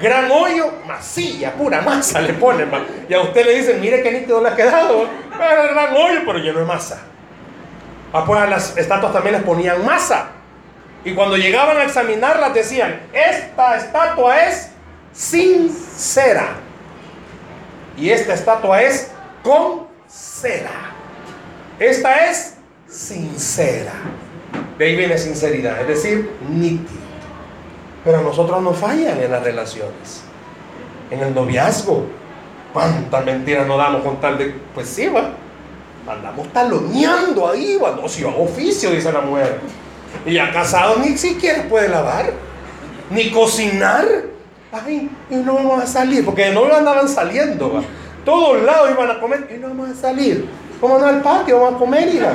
[0.00, 2.70] gran hoyo, masilla, pura masa le ponen.
[3.08, 5.06] Y a usted le dicen, mire qué nítido le ha quedado.
[5.36, 7.02] Gran hoyo, pero lleno de masa.
[8.12, 10.30] Ah, pues a las estatuas también les ponían masa.
[11.04, 14.70] Y cuando llegaban a examinarlas decían, esta estatua es
[15.12, 16.48] sincera.
[17.96, 19.10] Y esta estatua es
[19.42, 20.94] con cera.
[21.80, 23.94] Esta es sincera.
[24.76, 27.00] De ahí viene sinceridad, es decir, nítido.
[28.04, 30.22] Pero a nosotros nos fallan en las relaciones,
[31.10, 32.06] en el noviazgo.
[32.74, 34.54] ¿Cuántas mentiras nos damos con tal de.?
[34.74, 35.30] Pues sí, va.
[36.06, 37.92] Andamos taloneando ahí, va.
[37.92, 39.60] No, si hago oficio, dice la mujer.
[40.26, 42.30] Y ya casado ni siquiera puede lavar,
[43.08, 44.06] ni cocinar.
[44.70, 47.82] Ay, y no vamos a salir, porque no andaban saliendo, va.
[48.22, 50.46] Todos lados iban a comer y no vamos a salir.
[50.80, 52.32] Vamos al parque, vamos a comer, hija.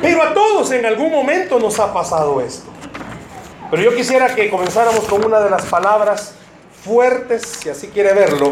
[0.00, 2.70] Pero a todos en algún momento nos ha pasado esto.
[3.70, 6.34] Pero yo quisiera que comenzáramos con una de las palabras
[6.84, 8.50] fuertes, si así quiere verlo,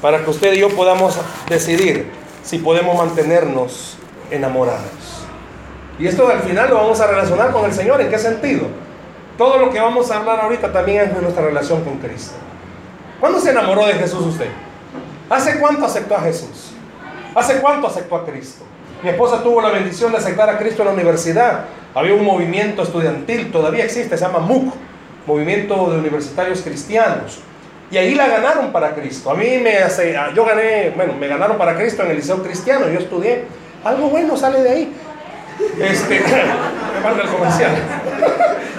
[0.00, 2.10] para que usted y yo podamos decidir
[2.42, 3.96] si podemos mantenernos
[4.30, 4.82] enamorados.
[5.98, 8.00] Y esto al final lo vamos a relacionar con el Señor.
[8.00, 8.66] ¿En qué sentido?
[9.38, 12.34] Todo lo que vamos a hablar ahorita también es de nuestra relación con Cristo.
[13.18, 14.48] ¿Cuándo se enamoró de Jesús usted?
[15.30, 16.73] ¿Hace cuánto aceptó a Jesús?
[17.34, 18.64] ¿Hace cuánto aceptó a Cristo?
[19.02, 21.64] Mi esposa tuvo la bendición de aceptar a Cristo en la universidad.
[21.94, 24.74] Había un movimiento estudiantil, todavía existe, se llama MUC,
[25.26, 27.40] Movimiento de Universitarios Cristianos.
[27.90, 29.30] Y ahí la ganaron para Cristo.
[29.30, 32.88] A mí me hace, yo gané, bueno, me ganaron para Cristo en el Liceo Cristiano,
[32.88, 33.44] yo estudié.
[33.84, 34.96] Algo bueno sale de ahí.
[35.80, 36.20] Este,
[36.94, 37.72] me manda el comercial.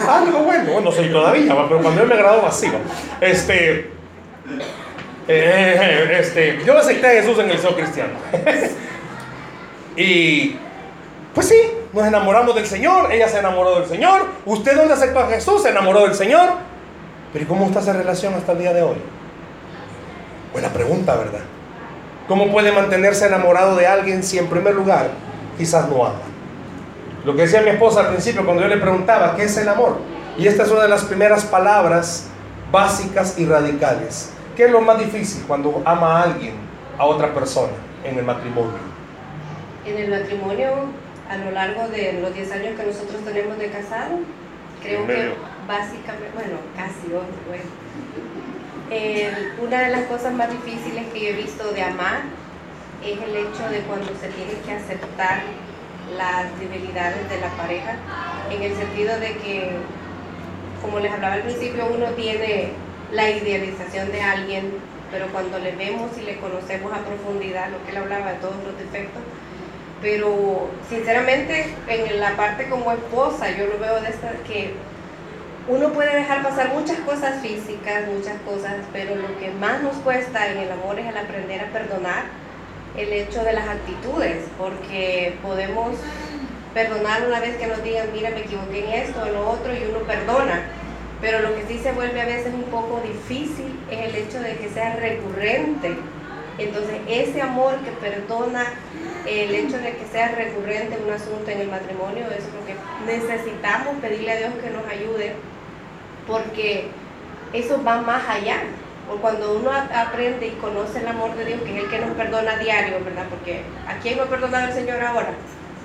[0.07, 2.71] Algo bueno, no sé todavía, pero cuando me gradué así.
[3.21, 3.91] Este,
[5.27, 8.13] eh, este, yo acepté a Jesús en el Cristiano.
[9.97, 10.57] y
[11.33, 11.55] pues sí,
[11.93, 15.69] nos enamoramos del Señor, ella se enamoró del Señor, usted donde aceptó a Jesús se
[15.69, 16.49] enamoró del Señor.
[17.33, 18.95] Pero ¿y cómo está esa relación hasta el día de hoy?
[20.53, 21.41] Buena pregunta, ¿verdad?
[22.27, 25.09] ¿Cómo puede mantenerse enamorado de alguien si en primer lugar
[25.57, 26.21] quizás no ama?
[27.25, 29.97] Lo que decía mi esposa al principio cuando yo le preguntaba, ¿qué es el amor?
[30.37, 32.27] Y esta es una de las primeras palabras
[32.71, 34.34] básicas y radicales.
[34.55, 36.53] ¿Qué es lo más difícil cuando ama a alguien,
[36.97, 37.73] a otra persona,
[38.05, 38.79] en el matrimonio?
[39.85, 40.71] En el matrimonio,
[41.29, 44.19] a lo largo de los 10 años que nosotros tenemos de casado,
[44.81, 45.33] creo que
[45.67, 47.63] básicamente, bueno, casi bueno.
[48.91, 52.21] Eh, una de las cosas más difíciles que yo he visto de amar
[53.03, 55.41] es el hecho de cuando se tiene que aceptar
[56.15, 57.95] las debilidades de la pareja,
[58.49, 59.71] en el sentido de que,
[60.81, 62.69] como les hablaba al principio, uno tiene
[63.15, 64.73] la idealización de alguien,
[65.11, 68.55] pero cuando le vemos y le conocemos a profundidad, lo que él hablaba de todos
[68.65, 69.21] los defectos,
[70.01, 74.73] pero sinceramente en la parte como esposa yo lo veo de esta que
[75.67, 80.51] uno puede dejar pasar muchas cosas físicas, muchas cosas, pero lo que más nos cuesta
[80.51, 82.25] en el amor es el aprender a perdonar
[82.97, 85.95] el hecho de las actitudes, porque podemos
[86.73, 89.85] perdonar una vez que nos digan, mira, me equivoqué en esto, en lo otro, y
[89.89, 90.65] uno perdona.
[91.21, 94.57] Pero lo que sí se vuelve a veces un poco difícil es el hecho de
[94.57, 95.95] que sea recurrente.
[96.57, 98.65] Entonces, ese amor que perdona,
[99.25, 102.75] el hecho de que sea recurrente un asunto en el matrimonio, es lo que
[103.05, 105.33] necesitamos pedirle a Dios que nos ayude
[106.27, 106.87] porque
[107.53, 108.61] eso va más allá.
[109.11, 112.11] O cuando uno aprende y conoce el amor de Dios, que es el que nos
[112.11, 113.25] perdona a diario, ¿verdad?
[113.29, 115.33] Porque ¿a quién no ha perdonado el Señor ahora?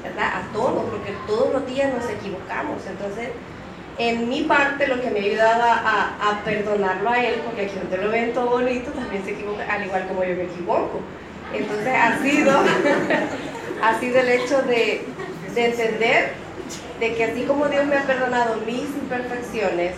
[0.03, 0.33] ¿Verdad?
[0.37, 2.81] A todos, porque todos los días nos equivocamos.
[2.87, 3.29] Entonces,
[4.01, 7.99] en mi parte, lo que me ha ayudado a, perdonarlo a Él, porque aquí donde
[7.99, 11.01] lo ven todo bonito, también se equivoca, al igual como yo me equivoco.
[11.53, 12.51] Entonces, ha sido,
[13.83, 15.03] ha sido el hecho de,
[15.55, 16.31] de entender
[16.99, 19.93] de que así como Dios me ha perdonado mis imperfecciones,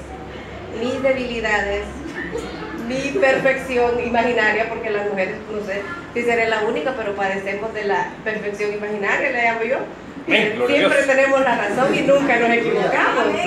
[0.81, 1.85] mis debilidades,
[2.89, 7.85] mi perfección imaginaria, porque las mujeres, no sé si seré la única, pero padecemos de
[7.85, 9.79] la perfección imaginaria, le llamo yo.
[10.27, 13.45] Siempre tenemos la razón y nunca nos equivocamos.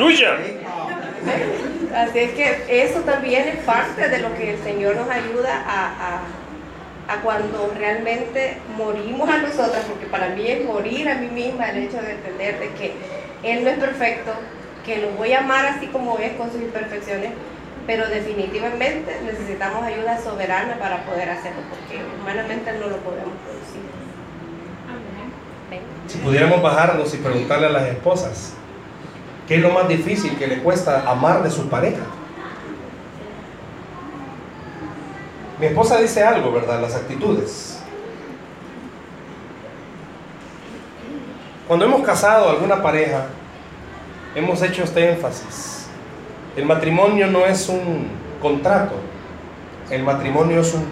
[1.95, 5.85] Así es que eso también es parte de lo que el Señor nos ayuda a,
[7.07, 11.69] a, a, cuando realmente morimos a nosotras, porque para mí es morir a mí misma
[11.69, 12.93] el hecho de entender de que
[13.43, 14.33] Él no es perfecto,
[14.85, 17.31] que lo voy a amar así como es con sus imperfecciones,
[17.87, 23.33] pero definitivamente necesitamos ayuda soberana para poder hacerlo, porque humanamente no lo podemos.
[26.07, 28.53] Si pudiéramos bajarnos y preguntarle a las esposas,
[29.47, 32.03] ¿qué es lo más difícil que le cuesta amar de su pareja?
[35.59, 36.81] Mi esposa dice algo, ¿verdad?
[36.81, 37.79] Las actitudes.
[41.67, 43.25] Cuando hemos casado a alguna pareja,
[44.35, 45.87] hemos hecho este énfasis.
[46.55, 48.07] El matrimonio no es un
[48.41, 48.95] contrato,
[49.89, 50.85] el matrimonio es un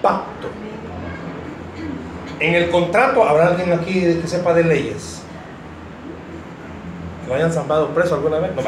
[0.00, 0.48] pacto.
[2.44, 5.22] En el contrato habrá alguien aquí que sepa de leyes.
[7.26, 8.50] Lo hayan zampado preso alguna vez.
[8.54, 8.62] No.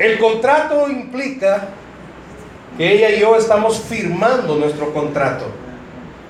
[0.00, 1.68] El contrato implica
[2.76, 5.44] que ella y yo estamos firmando nuestro contrato.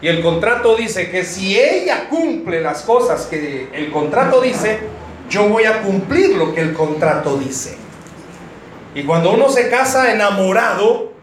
[0.02, 4.80] Y el contrato dice que si ella cumple las cosas que el contrato dice,
[5.30, 7.78] yo voy a cumplir lo que el contrato dice.
[8.94, 11.13] Y cuando uno se casa enamorado,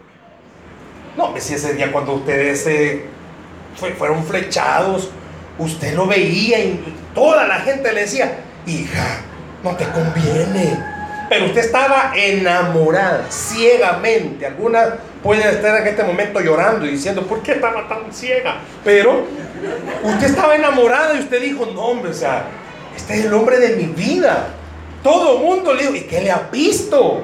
[1.17, 3.05] no, si ese día cuando ustedes se
[3.97, 5.09] fueron flechados,
[5.57, 9.21] usted lo veía y toda la gente le decía, hija,
[9.63, 10.77] no te conviene.
[11.29, 14.45] Pero usted estaba enamorada, ciegamente.
[14.45, 18.57] Algunas pueden estar en este momento llorando y diciendo, ¿por qué estaba tan ciega?
[18.83, 19.27] Pero
[20.03, 22.47] usted estaba enamorada y usted dijo, no, hombre, o sea,
[22.95, 24.49] este es el hombre de mi vida.
[25.03, 27.23] Todo el mundo le dijo, ¿y qué le ha visto?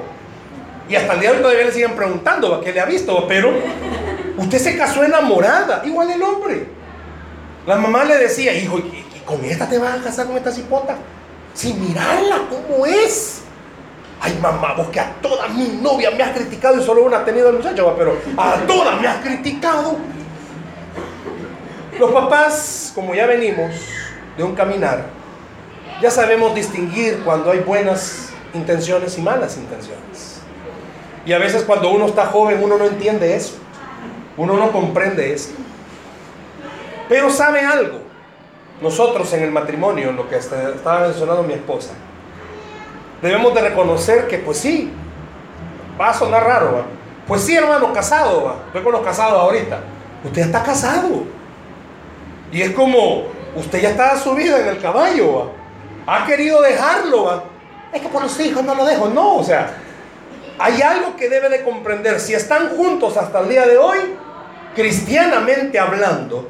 [0.88, 3.26] Y hasta el día de hoy todavía le siguen preguntando, ¿qué le ha visto?
[3.28, 3.52] Pero
[4.38, 6.66] usted se casó enamorada, igual el hombre.
[7.66, 10.96] La mamá le decía, hijo, ¿y, con esta te vas a casar con esta cipota?
[11.52, 13.42] Sin mirarla, ¿cómo es?
[14.20, 17.24] Ay, mamá, vos que a todas mis novias me has criticado y solo una ha
[17.24, 19.96] tenido el muchacho, pero a todas me has criticado.
[21.98, 23.74] Los papás, como ya venimos
[24.36, 25.04] de un caminar,
[26.00, 30.27] ya sabemos distinguir cuando hay buenas intenciones y malas intenciones.
[31.28, 33.58] Y a veces cuando uno está joven uno no entiende eso.
[34.38, 35.50] Uno no comprende eso.
[37.06, 37.98] Pero sabe algo.
[38.80, 41.90] Nosotros en el matrimonio, lo que estaba mencionando mi esposa,
[43.20, 44.90] debemos de reconocer que pues sí,
[46.00, 46.82] va a sonar raro, ¿va?
[47.26, 48.56] pues sí hermano, casado, ¿va?
[48.68, 49.80] estoy con los casados ahorita,
[50.24, 51.24] usted está casado.
[52.50, 55.52] Y es como, usted ya está subida en el caballo,
[56.06, 56.20] ¿va?
[56.20, 57.44] ha querido dejarlo, ¿va?
[57.92, 59.87] es que por los hijos no lo dejo, no, o sea,
[60.58, 63.98] hay algo que debe de comprender, si están juntos hasta el día de hoy,
[64.74, 66.48] cristianamente hablando,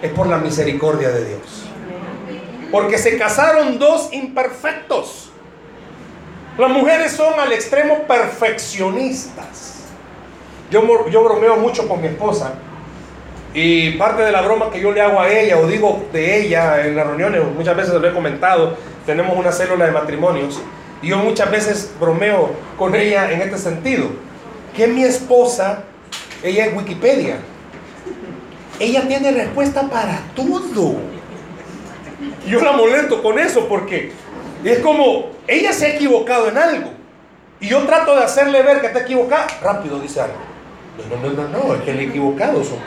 [0.00, 1.64] es por la misericordia de Dios.
[2.70, 5.30] Porque se casaron dos imperfectos.
[6.58, 9.84] Las mujeres son al extremo perfeccionistas.
[10.70, 12.54] Yo, yo bromeo mucho con mi esposa
[13.54, 16.86] y parte de la broma que yo le hago a ella o digo de ella
[16.86, 18.76] en las reuniones, muchas veces lo he comentado,
[19.06, 20.60] tenemos una célula de matrimonios
[21.02, 24.08] y yo muchas veces bromeo con ella en este sentido,
[24.76, 25.84] que mi esposa,
[26.42, 27.36] ella es Wikipedia,
[28.80, 30.96] ella tiene respuesta para todo.
[32.46, 34.12] Yo la molesto con eso porque
[34.64, 36.90] es como, ella se ha equivocado en algo.
[37.60, 39.46] Y yo trato de hacerle ver que está equivocada.
[39.62, 40.36] Rápido dice algo.
[41.10, 42.82] No, no, no, no, no, es que el equivocado somos.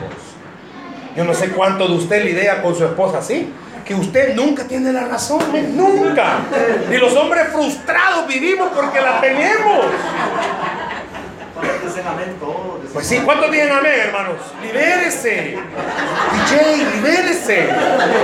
[1.15, 3.49] Yo no sé cuánto de usted lidia con su esposa así.
[3.85, 5.41] Que usted nunca tiene la razón,
[5.75, 6.39] nunca.
[6.89, 9.85] Y los hombres frustrados vivimos porque la tenemos.
[12.93, 14.35] Pues sí, ¿cuántos tienen amén, hermanos?
[14.61, 15.57] Libérese.
[16.33, 17.69] DJ, libérese.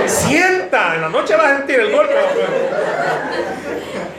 [0.06, 2.14] Sienta, en la noche va a sentir el golpe.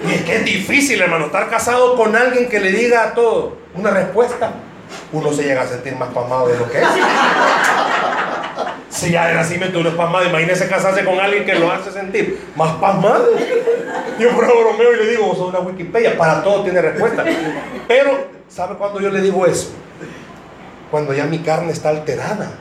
[0.08, 3.58] Y es que es difícil, hermano, estar casado con alguien que le diga a todo
[3.76, 4.52] una respuesta.
[5.12, 6.88] Uno se llega a sentir más pasmado de lo que es.
[8.90, 12.48] Si ya de nacimiento uno es pasmado, imagínese casarse con alguien que lo hace sentir
[12.56, 13.30] más pasmado.
[14.20, 17.24] Yo bromeo y le digo, vos sos una Wikipedia, para todo tiene respuesta.
[17.88, 19.72] Pero ¿Sabe cuándo yo le digo eso?
[20.90, 22.52] Cuando ya mi carne está alterada.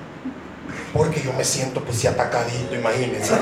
[0.92, 3.34] Porque yo me siento pues si atacadito, imagínense.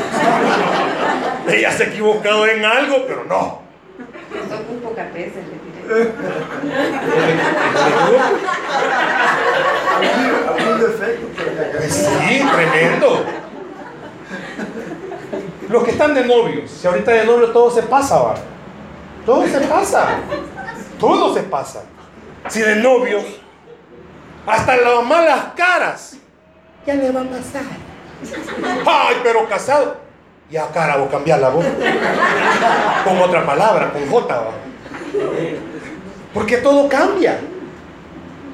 [1.48, 3.62] Ella se ha equivocado en algo, pero no.
[4.48, 5.75] Son pocas veces, le
[11.76, 13.24] pues sí, tremendo.
[15.68, 18.34] Los que están de novios, si ahorita de novio todo se pasa, va.
[19.24, 20.08] Todo se pasa.
[20.98, 21.82] Todo se pasa
[22.48, 23.24] si de novios,
[24.46, 26.16] hasta las malas caras,
[26.86, 27.62] ya le va a pasar.
[28.86, 29.96] Ay, pero casado,
[30.50, 31.64] ya cara o cambiar la voz.
[33.04, 34.42] Con otra palabra, con J.
[36.36, 37.40] Porque todo cambia.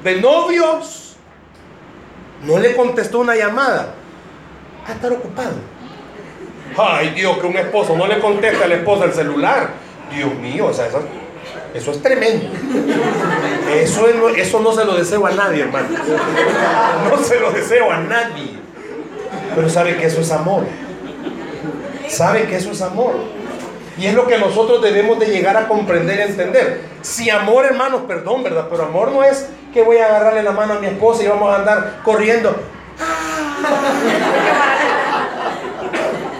[0.04, 1.16] De novios,
[2.44, 3.94] no le contestó una llamada.
[4.86, 5.54] A estar ocupado.
[6.78, 9.70] Ay, Dios, que un esposo no le contesta a la esposa el celular.
[10.14, 11.02] Dios mío, o sea, eso
[11.74, 12.46] eso es tremendo.
[13.74, 15.88] Eso, eso no se lo deseo a nadie, hermano.
[17.10, 18.60] No se lo deseo a nadie.
[19.56, 20.66] Pero sabe que eso es amor.
[22.08, 23.41] Sabe que eso es amor.
[24.02, 26.80] Y es lo que nosotros debemos de llegar a comprender y entender.
[27.02, 28.66] Si amor, hermanos, perdón, ¿verdad?
[28.68, 31.48] Pero amor no es que voy a agarrarle la mano a mi esposa y vamos
[31.54, 32.52] a andar corriendo.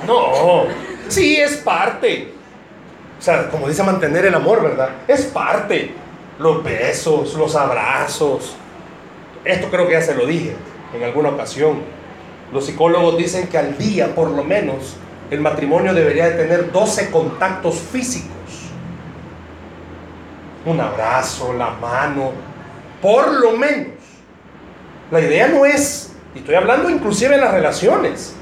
[0.08, 0.64] No,
[1.06, 2.34] sí es parte.
[3.16, 4.88] O sea, como dice mantener el amor, ¿verdad?
[5.06, 5.94] Es parte.
[6.40, 8.56] Los besos, los abrazos.
[9.44, 10.56] Esto creo que ya se lo dije
[10.92, 11.82] en alguna ocasión.
[12.52, 14.96] Los psicólogos dicen que al día, por lo menos,
[15.32, 18.28] el matrimonio debería de tener 12 contactos físicos.
[20.66, 22.32] Un abrazo, la mano,
[23.00, 23.94] por lo menos.
[25.10, 28.34] La idea no es Y estoy hablando inclusive en las relaciones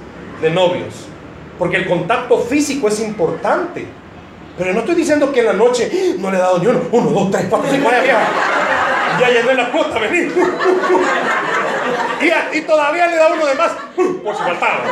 [0.42, 1.06] de novios.
[1.60, 3.86] Porque el contacto físico es importante.
[4.58, 6.80] Pero no estoy diciendo que en la noche no le he dado ni uno.
[6.90, 8.28] Uno, dos, tres, cuatro, cinco, ya,
[9.20, 10.28] ya llené la cuota, vení.
[12.20, 13.70] Y, y, todavía le da uno de más.
[13.96, 14.82] Por si faltaba.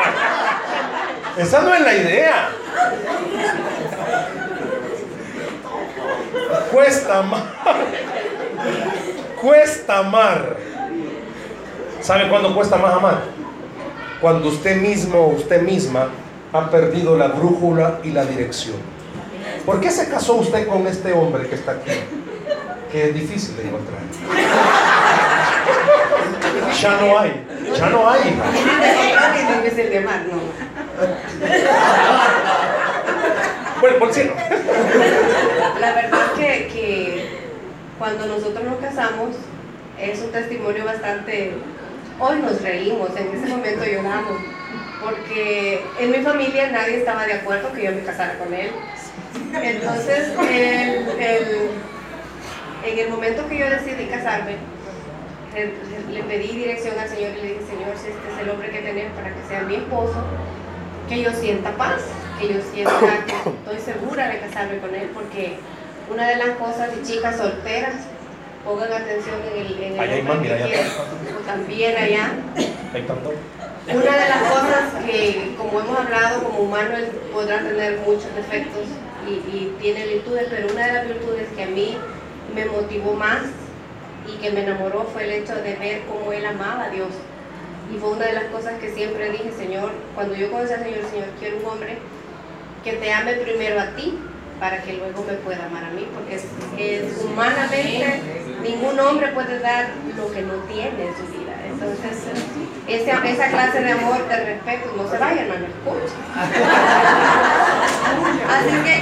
[1.39, 2.49] Esa no es la idea.
[6.73, 7.43] Cuesta amar.
[9.41, 10.57] Cuesta amar.
[12.01, 13.23] ¿Sabe cuándo cuesta más amar?
[14.21, 16.09] Cuando usted mismo o usted misma
[16.53, 18.77] ha perdido la brújula y la dirección.
[19.65, 21.91] ¿Por qué se casó usted con este hombre que está aquí?
[22.91, 24.01] Que es difícil de encontrar.
[26.81, 28.41] Ya no hay, ya no hay.
[33.81, 34.35] Bueno, por cierto.
[35.81, 37.29] La verdad que, que
[37.99, 39.37] cuando nosotros nos casamos
[39.99, 41.55] es un testimonio bastante...
[42.21, 44.39] Hoy nos reímos, en ese momento lloramos,
[45.01, 48.73] porque en mi familia nadie estaba de acuerdo que yo me casara con él.
[49.55, 50.33] Entonces,
[52.85, 54.57] en el momento que yo decidí casarme,
[56.11, 58.81] le pedí dirección al Señor y le dije, Señor, si este es el hombre que
[58.81, 60.25] tenés para que sea mi esposo,
[61.09, 62.03] que yo sienta paz,
[62.39, 65.59] que yo sienta que estoy segura de casarme con él, porque
[66.13, 67.95] una de las cosas de chicas solteras,
[68.65, 72.33] pongan atención en el, en el hombre que también allá.
[73.87, 78.85] Una de las cosas que, como hemos hablado, como humano, él podrá tener muchos defectos
[79.27, 81.97] y, y tiene virtudes, pero una de las virtudes que a mí
[82.55, 83.43] me motivó más
[84.27, 87.09] y que me enamoró fue el hecho de ver cómo él amaba a Dios.
[87.93, 91.05] Y fue una de las cosas que siempre dije, Señor, cuando yo conocí al Señor,
[91.11, 91.99] Señor, quiero un hombre
[92.85, 94.19] que te ame primero a ti
[94.61, 96.45] para que luego me pueda amar a mí, porque es,
[97.25, 98.21] humanamente
[98.63, 101.55] ningún hombre puede dar lo que no tiene en su vida.
[101.67, 102.25] Entonces,
[102.89, 106.15] esa, esa clase de amor, de respeto, no se vayan, no escucha.
[108.49, 109.01] Así que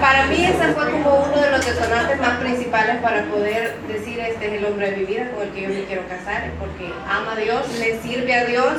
[0.00, 4.46] para mí ese fue como uno de los detonantes más principales para poder decir este
[4.46, 7.32] es el hombre de mi vida con el que yo me quiero casar, porque ama
[7.32, 8.74] a Dios, le sirve a Dios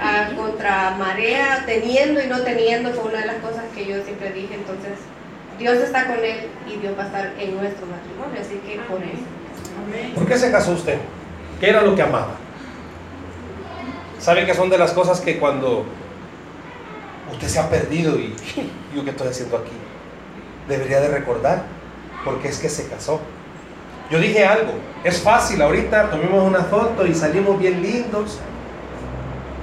[0.00, 4.32] a contra marea, teniendo y no teniendo, fue una de las cosas que yo siempre
[4.32, 4.92] dije, entonces
[5.58, 9.02] Dios está con él y Dios va a estar en nuestro matrimonio, así que por
[9.02, 10.14] eso.
[10.14, 10.98] ¿Por qué se casó usted?
[11.60, 12.34] ¿Qué era lo que amaba?
[14.18, 15.84] ¿Sabe que son de las cosas que cuando
[17.32, 18.34] usted se ha perdido y
[18.94, 19.72] yo qué estoy haciendo aquí?
[20.68, 21.64] Debería de recordar,
[22.24, 23.20] porque es que se casó.
[24.10, 24.72] Yo dije algo,
[25.02, 28.38] es fácil, ahorita tomemos una foto y salimos bien lindos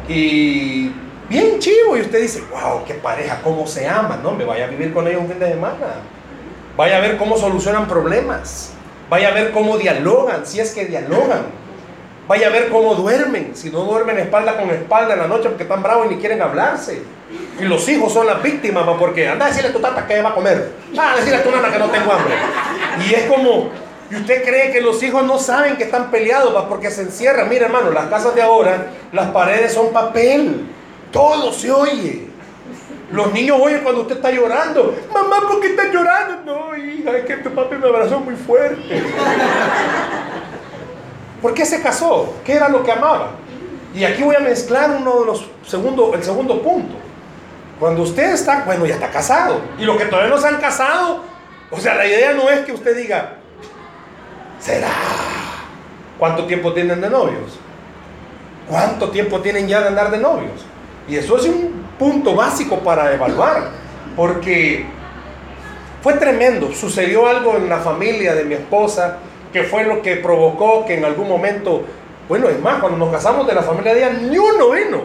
[0.07, 0.91] y
[1.29, 4.31] bien chivo y usted dice, wow, qué pareja, cómo se aman, ¿no?
[4.31, 5.75] Me vaya a vivir con ellos un fin de semana.
[6.75, 8.73] Vaya a ver cómo solucionan problemas.
[9.09, 11.62] Vaya a ver cómo dialogan, si es que dialogan.
[12.27, 15.63] Vaya a ver cómo duermen, si no duermen espalda con espalda en la noche porque
[15.63, 17.01] están bravos y ni quieren hablarse.
[17.59, 20.29] Y los hijos son las víctimas, porque anda a decirle a tu tata que va
[20.29, 20.71] a comer.
[20.97, 22.33] Ah, decirle a tu nana que no tengo hambre.
[23.07, 23.69] Y es como,
[24.09, 27.49] y usted cree que los hijos no saben que están peleados porque se encierran.
[27.49, 30.67] Mira, hermano, las casas de ahora, las paredes son papel.
[31.11, 32.27] Todo se oye.
[33.11, 34.95] Los niños oyen cuando usted está llorando.
[35.13, 36.41] Mamá, ¿por qué estás llorando?
[36.45, 39.03] No, hija, es que tu papi me abrazó muy fuerte.
[41.43, 42.35] ¿Por qué se casó?
[42.45, 43.31] ¿Qué era lo que amaba?
[43.93, 46.95] Y aquí voy a mezclar uno de los segundo, el segundo punto.
[47.81, 49.59] Cuando usted está, bueno, ya está casado.
[49.77, 51.21] Y los que todavía no se han casado,
[51.69, 53.35] o sea, la idea no es que usted diga,
[54.57, 54.87] será.
[56.17, 57.59] ¿Cuánto tiempo tienen de novios?
[58.69, 60.65] ¿Cuánto tiempo tienen ya de andar de novios?
[61.09, 63.67] Y eso es un punto básico para evaluar,
[64.15, 64.85] porque
[66.01, 66.71] fue tremendo.
[66.71, 69.17] Sucedió algo en la familia de mi esposa
[69.53, 71.83] que fue lo que provocó que en algún momento,
[72.27, 75.03] bueno, es más, cuando nos casamos de la familia de ella, ni uno vino.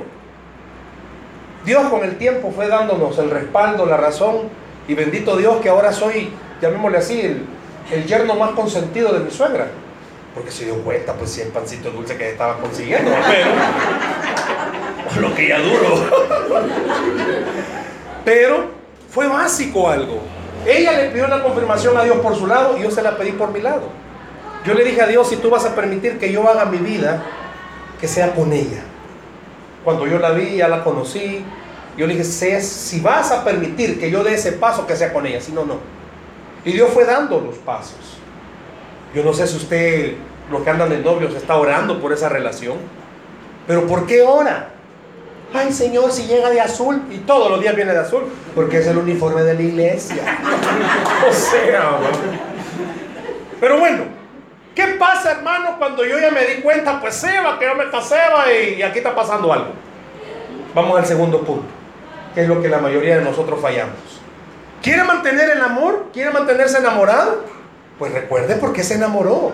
[1.66, 4.48] Dios con el tiempo fue dándonos el respaldo, la razón,
[4.88, 6.30] y bendito Dios que ahora soy,
[6.62, 7.44] llamémosle así, el,
[7.92, 9.68] el yerno más consentido de mi suegra.
[10.34, 13.50] Porque se dio cuenta, pues, si el pancito dulce que estaba consiguiendo, pero
[15.28, 16.04] lo que ya duro.
[18.24, 18.66] Pero
[19.10, 20.20] fue básico algo.
[20.66, 23.32] Ella le pidió la confirmación a Dios por su lado y yo se la pedí
[23.32, 23.84] por mi lado.
[24.64, 27.22] Yo le dije a Dios, si tú vas a permitir que yo haga mi vida,
[28.00, 28.82] que sea con ella.
[29.84, 31.44] Cuando yo la vi, ya la conocí,
[31.96, 35.26] yo le dije, si vas a permitir que yo dé ese paso, que sea con
[35.26, 35.76] ella, si no, no.
[36.64, 38.18] Y Dios fue dando los pasos.
[39.14, 40.14] Yo no sé si usted,
[40.50, 42.76] los que andan de novios, está orando por esa relación.
[43.66, 44.70] Pero ¿por qué ora?
[45.54, 48.86] Ay Señor, si llega de azul, y todos los días viene de azul, porque es
[48.86, 50.22] el uniforme de la iglesia.
[51.28, 51.98] o sea,
[53.60, 54.17] pero bueno,
[54.78, 58.14] ¿Qué pasa, hermano, cuando yo ya me di cuenta, pues Seba, que yo me casé
[58.48, 59.72] y, y aquí está pasando algo?
[60.72, 61.66] Vamos al segundo punto,
[62.32, 63.96] que es lo que la mayoría de nosotros fallamos.
[64.80, 66.10] ¿Quiere mantener el amor?
[66.12, 67.42] ¿Quiere mantenerse enamorado?
[67.98, 69.50] Pues recuerde por qué se enamoró.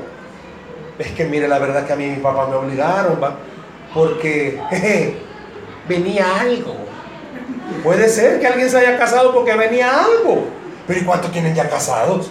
[0.98, 3.38] Es que mire, la verdad que a mí mi papá me obligaron, ¿va?
[3.94, 4.60] porque
[5.88, 6.74] venía algo.
[7.82, 10.44] Puede ser que alguien se haya casado porque venía algo.
[10.86, 12.30] Pero ¿y cuántos tienen ya casados?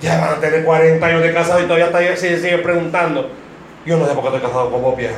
[0.00, 3.30] Ya van a tener 40 años de casado y todavía se sigue preguntando.
[3.84, 5.16] Yo no sé por qué estoy casado con vos, vieja.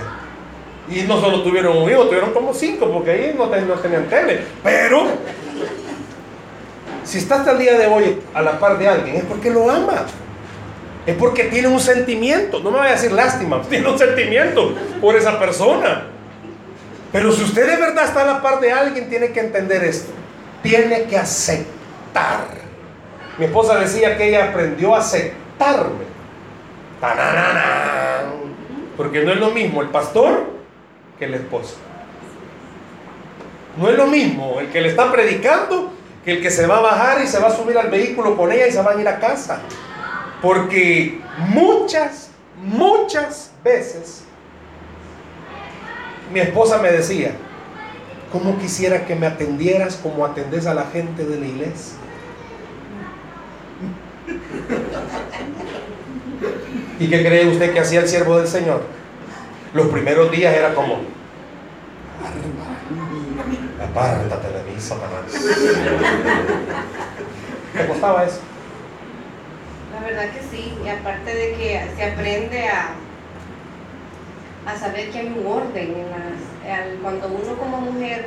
[0.89, 4.41] Y no solo tuvieron un hijo, tuvieron como cinco, porque ahí no, tenían tele.
[4.63, 5.07] Pero,
[7.05, 9.71] si está hasta el día de hoy a la par de alguien, es porque lo
[9.71, 10.07] ama.
[11.07, 12.61] Es porque tiene un sentimiento.
[12.61, 16.07] No me voy a decir lástima, tiene un sentimiento por esa persona.
[17.13, 20.13] Pero si usted de verdad está a la par de alguien, tiene que entender esto.
[20.63, 22.62] Tiene que aceptar.
[23.39, 26.05] Mi esposa decía que ella aprendió a aceptarme.
[28.97, 30.45] Porque no es lo mismo el pastor
[31.19, 31.77] que el esposo.
[33.77, 35.91] No es lo mismo el que le está predicando
[36.25, 38.53] que el que se va a bajar y se va a subir al vehículo con
[38.53, 39.61] ella y se va a ir a casa.
[40.41, 42.31] Porque muchas,
[42.63, 44.25] muchas veces
[46.33, 47.33] mi esposa me decía,
[48.31, 52.02] ¿cómo quisiera que me atendieras como atendes a la gente de la iglesia?
[56.99, 58.83] ¿Y qué cree usted que hacía el siervo del Señor?
[59.75, 61.01] Los primeros días era como,
[63.83, 65.25] apártate de mí, Satanás.
[67.73, 68.41] ¿Qué costaba eso?
[69.95, 72.91] La verdad que sí, y aparte de que se aprende a,
[74.67, 78.27] a saber que hay un orden en las, cuando uno como mujer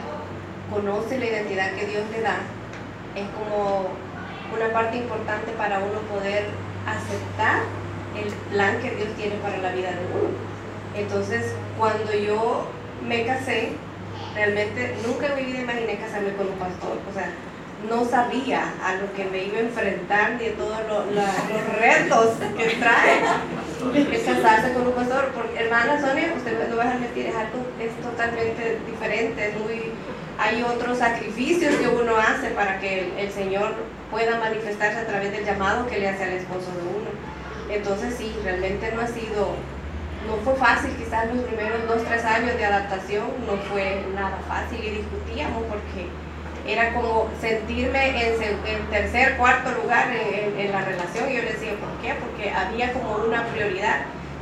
[0.71, 2.37] conoce la identidad que Dios le da,
[3.15, 3.89] es como
[4.55, 6.45] una parte importante para uno poder
[6.85, 7.61] aceptar
[8.15, 10.29] el plan que Dios tiene para la vida de uno.
[10.95, 12.65] Entonces, cuando yo
[13.05, 13.73] me casé,
[14.33, 16.97] realmente nunca en mi vida imaginé casarme con un pastor.
[17.09, 17.29] O sea,
[17.89, 23.21] no sabía a lo que me iba a enfrentar ni todos los retos que trae
[23.93, 25.31] el casarse con un pastor.
[25.35, 29.91] Porque, hermana Sonia, usted no va a mentir, es algo es totalmente diferente, es muy,
[30.37, 33.73] hay otros sacrificios que uno hace para que el, Señor
[34.11, 37.09] pueda manifestarse a través del llamado que le hace al esposo de uno.
[37.69, 39.55] Entonces sí, realmente no ha sido,
[40.27, 44.79] no fue fácil, quizás los primeros dos, tres años de adaptación no fue nada fácil
[44.83, 46.09] y discutíamos porque
[46.67, 51.29] era como sentirme en, tercer, cuarto lugar en, la relación.
[51.29, 52.15] Y yo le decía, ¿por qué?
[52.15, 54.01] Porque había como una prioridad.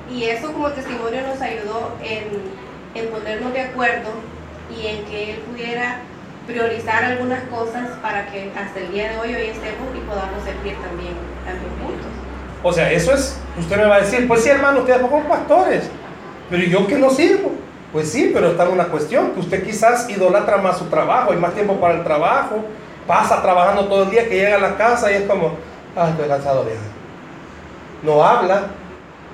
[0.10, 4.12] Y eso como testimonio nos ayudó en, ponernos de acuerdo
[4.70, 6.00] y en que él pudiera
[6.48, 10.76] priorizar algunas cosas para que hasta el día de hoy hoy estemos y podamos servir
[10.82, 11.14] también,
[11.46, 12.08] también juntos.
[12.62, 15.90] O sea, eso es, usted me va a decir, pues sí hermano, ustedes son pastores,
[16.50, 17.52] pero yo que no sirvo.
[17.92, 21.54] Pues sí, pero está una cuestión, que usted quizás idolatra más su trabajo, hay más
[21.54, 22.66] tiempo para el trabajo,
[23.06, 25.52] pasa trabajando todo el día, que llega a la casa y es como,
[25.96, 26.82] ah, estoy cansado, vieja.
[28.02, 28.64] No habla,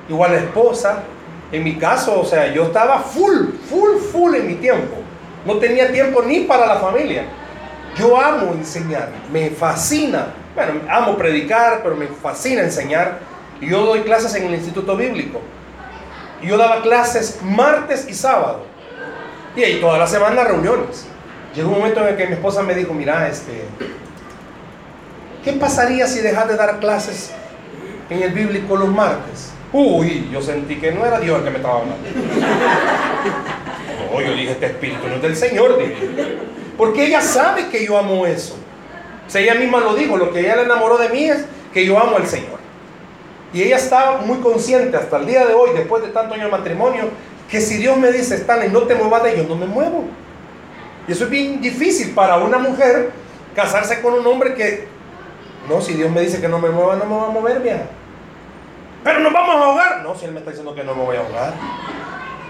[0.10, 1.03] igual la esposa.
[1.53, 4.97] En mi caso, o sea, yo estaba full, full, full en mi tiempo.
[5.45, 7.23] No tenía tiempo ni para la familia.
[7.95, 10.27] Yo amo enseñar, me fascina.
[10.55, 13.19] Bueno, amo predicar, pero me fascina enseñar.
[13.61, 15.41] Y yo doy clases en el Instituto Bíblico.
[16.41, 18.65] Y yo daba clases martes y sábado.
[19.55, 21.07] Y ahí toda la semana reuniones.
[21.55, 23.63] Llegó un momento en el que mi esposa me dijo, mira, este,
[25.43, 27.31] ¿qué pasaría si dejas de dar clases
[28.09, 29.51] en el bíblico los martes?
[29.73, 32.07] Uy, yo sentí que no era Dios el que me estaba hablando.
[34.12, 35.78] No, yo dije, este espíritu no es del Señor,
[36.78, 38.55] Porque ella sabe que yo amo eso.
[39.28, 41.86] O sea, ella misma lo dijo, lo que ella le enamoró de mí es que
[41.86, 42.60] yo amo al Señor.
[43.53, 46.57] Y ella estaba muy consciente hasta el día de hoy, después de tanto años de
[46.57, 47.10] matrimonio,
[47.49, 50.05] que si Dios me dice, y no te muevas de ellos, no me muevo.
[51.07, 53.12] Y eso es bien difícil para una mujer
[53.55, 54.88] casarse con un hombre que,
[55.68, 57.86] no, si Dios me dice que no me mueva, no me va a mover, vieja.
[59.03, 60.03] Pero nos vamos a ahogar.
[60.03, 61.53] No, si Él me está diciendo que no me voy a ahogar.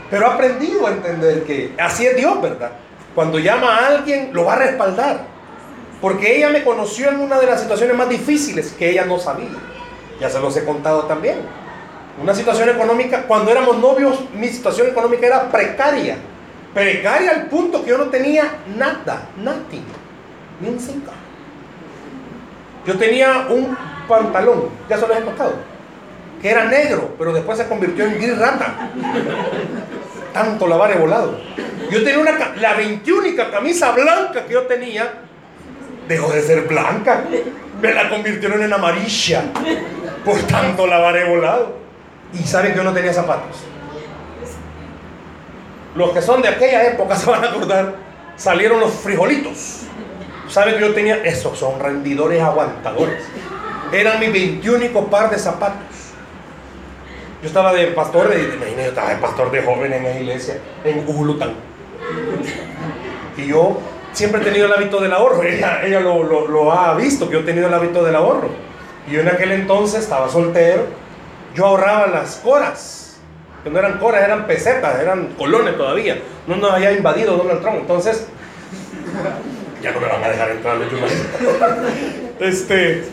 [0.10, 2.72] Pero he aprendido a entender que así es Dios, ¿verdad?
[3.14, 5.22] Cuando llama a alguien, lo va a respaldar.
[6.01, 9.49] Porque ella me conoció en una de las situaciones más difíciles que ella no sabía.
[10.20, 11.38] Ya se los he contado también.
[12.22, 16.18] Una situación económica, cuando éramos novios, mi situación económica era precaria.
[16.74, 19.86] Precaria al punto que yo no tenía nada, nothing,
[20.62, 21.12] ni un cinco.
[22.86, 23.76] Yo tenía un
[24.07, 25.53] pantalón, ya se los he contado,
[26.41, 28.91] que era negro, pero después se convirtió en gris rata.
[30.34, 31.39] Tanto lavar volado.
[31.89, 35.21] Yo tenía una, la 21 camisa blanca que yo tenía,
[36.07, 37.23] dejó de ser blanca.
[37.82, 39.43] Me la convirtieron en amarilla
[40.25, 41.77] por tanto lavar volado.
[42.34, 43.57] Y sabe que yo no tenía zapatos.
[45.95, 47.95] Los que son de aquella época se van a acordar,
[48.36, 49.82] salieron los frijolitos.
[50.47, 51.23] ¿Sabe que yo tenía?
[51.23, 53.23] Esos son rendidores aguantadores.
[53.91, 55.99] Eran mi 21 par de zapatos.
[57.41, 61.07] Yo estaba de pastor, de, yo estaba de pastor de joven en la iglesia, en
[61.07, 61.53] Ujulután.
[63.37, 63.79] Y yo
[64.11, 65.41] siempre he tenido el hábito del ahorro.
[65.43, 68.49] Ella, ella lo, ha visto, que yo he tenido el hábito del ahorro.
[69.07, 70.87] Y yo en aquel entonces estaba soltero.
[71.55, 73.19] Yo ahorraba las coras.
[73.63, 76.19] Que no eran coras, eran pesetas, eran colones todavía.
[76.45, 77.77] No nos había invadido Donald Trump.
[77.79, 78.27] Entonces,
[79.81, 80.77] ya no me van a dejar entrar,
[82.39, 83.05] Este,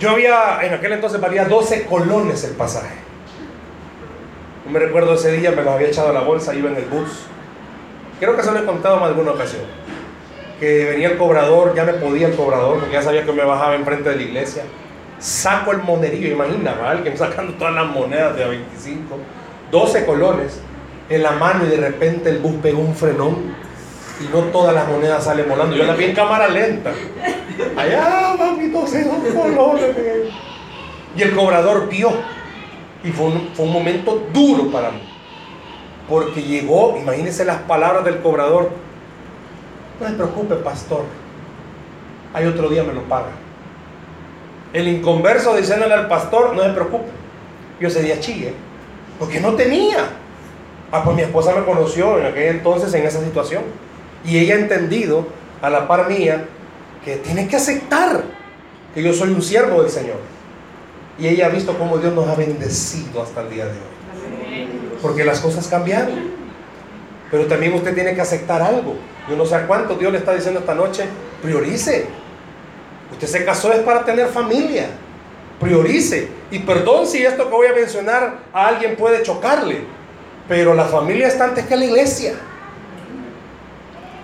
[0.00, 3.05] yo había, en aquel entonces valía 12 colones el pasaje.
[4.66, 6.84] No me recuerdo ese día, me lo había echado a la bolsa, iba en el
[6.84, 7.26] bus.
[8.20, 9.62] Creo que se lo he contado en alguna ocasión
[10.58, 13.74] que venía el cobrador, ya me podía el cobrador, porque ya sabía que me bajaba
[13.74, 14.64] enfrente de la iglesia.
[15.18, 19.16] Saco el monerillo, imagina, alguien sacando todas las monedas de a 25,
[19.70, 20.60] 12 colones
[21.08, 23.54] en la mano y de repente el bus pegó un frenón
[24.20, 25.76] y no todas las monedas salen volando.
[25.76, 26.90] Yo la vi en cámara lenta.
[27.76, 29.96] Allá mis 12 colones.
[31.16, 32.10] Y el cobrador vio.
[33.06, 35.00] Y fue un, fue un momento duro para mí.
[36.08, 38.70] Porque llegó, imagínense las palabras del cobrador
[40.00, 41.04] no se preocupe, pastor.
[42.34, 43.30] Hay otro día me lo paga.
[44.72, 47.08] El inconverso diciéndole al pastor, no se preocupe.
[47.80, 48.52] Yo ese día chille,
[49.18, 50.06] porque no tenía.
[50.92, 53.62] Ah, pues mi esposa me conoció en aquel entonces en esa situación.
[54.24, 55.26] Y ella ha entendido,
[55.62, 56.44] a la par mía,
[57.04, 58.22] que tiene que aceptar
[58.94, 60.18] que yo soy un siervo del Señor.
[61.18, 64.68] Y ella ha visto cómo Dios nos ha bendecido hasta el día de hoy.
[65.00, 66.36] Porque las cosas cambiaron.
[67.30, 68.96] Pero también usted tiene que aceptar algo.
[69.28, 71.04] Yo no sé a cuánto Dios le está diciendo esta noche,
[71.42, 72.06] priorice.
[73.12, 74.88] Usted se casó es para tener familia.
[75.60, 76.28] Priorice.
[76.50, 79.80] Y perdón si esto que voy a mencionar a alguien puede chocarle,
[80.48, 82.34] pero la familia está antes que la iglesia.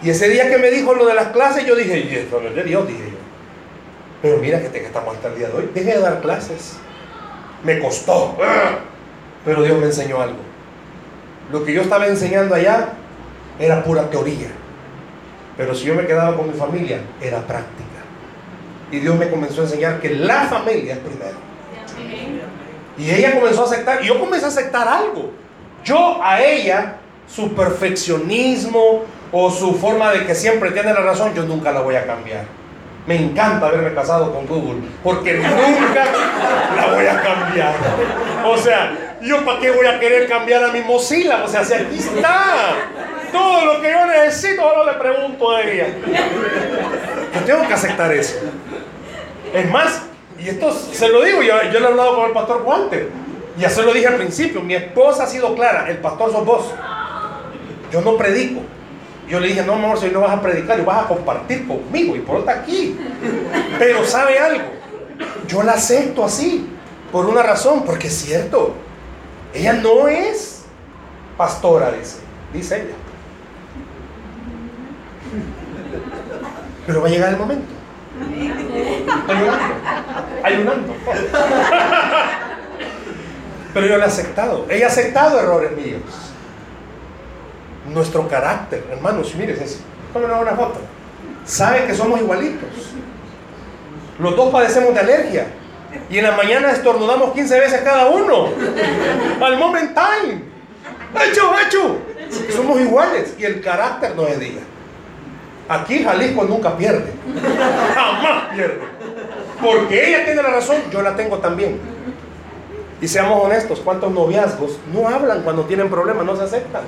[0.03, 2.27] Y ese día que me dijo lo de las clases, yo dije, y Dios,
[2.65, 3.22] dije yo.
[4.23, 5.71] Pero mira que, que estamos hasta el día de hoy.
[5.75, 6.79] Deje de dar clases.
[7.65, 8.37] Me costó.
[9.45, 10.39] Pero Dios me enseñó algo.
[11.51, 12.91] Lo que yo estaba enseñando allá
[13.59, 14.49] era pura teoría.
[15.57, 17.83] Pero si yo me quedaba con mi familia, era práctica.
[18.91, 21.37] Y Dios me comenzó a enseñar que la familia es primero.
[22.97, 25.31] Y ella comenzó a aceptar, y yo comencé a aceptar algo.
[25.85, 26.97] Yo a ella,
[27.27, 29.03] su perfeccionismo
[29.33, 32.45] o su forma de que siempre tiene la razón, yo nunca la voy a cambiar.
[33.07, 36.05] Me encanta haberme casado con Google, porque nunca
[36.77, 37.75] la voy a cambiar.
[38.47, 41.75] O sea, yo para qué voy a querer cambiar a mi Mozilla, o sea, si
[41.75, 42.75] aquí está.
[43.33, 45.87] Todo lo que yo necesito, ahora le pregunto a ella.
[47.35, 48.39] Yo tengo que aceptar eso.
[49.53, 50.03] Es más,
[50.39, 53.09] y esto se lo digo, yo, yo he hablado con el pastor Walter.
[53.59, 56.73] Y así lo dije al principio, mi esposa ha sido clara, el pastor sos vos.
[57.91, 58.61] Yo no predico.
[59.29, 62.17] Yo le dije, no, amor, si no vas a predicar, y vas a compartir conmigo
[62.17, 62.99] y por está aquí.
[63.79, 64.65] Pero sabe algo,
[65.47, 66.69] yo la acepto así,
[67.11, 68.75] por una razón, porque es cierto,
[69.55, 70.65] ella no es
[71.37, 72.19] pastora, dice,
[72.53, 72.95] dice ella.
[76.87, 77.73] Pero va a llegar el momento.
[79.29, 79.75] Ayunando.
[80.43, 80.95] Ayunando.
[83.73, 84.67] Pero yo le he aceptado.
[84.69, 86.32] Ella ha aceptado errores míos.
[87.89, 89.57] Nuestro carácter, hermanos, mire,
[90.15, 90.81] una buena foto.
[91.45, 92.69] Sabe que somos igualitos.
[94.19, 95.47] Los dos padecemos de alergia.
[96.09, 98.49] Y en la mañana estornudamos 15 veces cada uno.
[99.41, 100.43] Al moment time.
[101.27, 101.99] ¡Hecho, hecho!
[102.55, 103.35] Somos iguales.
[103.39, 104.63] Y el carácter no es diga.
[105.69, 107.13] Aquí Jalisco nunca pierde.
[107.95, 108.81] Jamás pierde.
[109.61, 111.79] Porque ella tiene la razón, yo la tengo también.
[113.01, 116.83] Y seamos honestos, ¿cuántos noviazgos no hablan cuando tienen problemas, no se aceptan?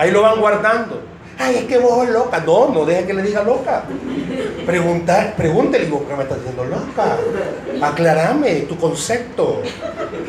[0.00, 1.02] Ahí lo van guardando.
[1.38, 2.42] Ay, es que vos sos loca.
[2.46, 3.84] No, no deje que le diga loca.
[4.64, 7.18] Pregunta, pregúntele, ¿por qué me estás diciendo loca?
[7.82, 9.60] Aclarame tu concepto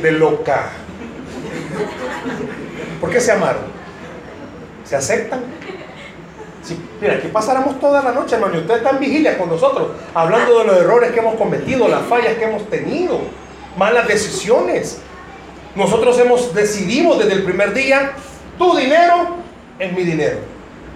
[0.01, 0.71] de loca.
[2.99, 3.63] ¿Por qué se amaron?
[4.83, 5.39] ¿Se aceptan?
[6.99, 10.65] mira, aquí pasáramos toda la noche, hermano, y ustedes están vigilia con nosotros, hablando de
[10.65, 13.19] los errores que hemos cometido, las fallas que hemos tenido,
[13.77, 14.99] malas decisiones.
[15.75, 18.11] Nosotros hemos decidido desde el primer día,
[18.57, 19.40] tu dinero
[19.81, 20.37] es mi dinero.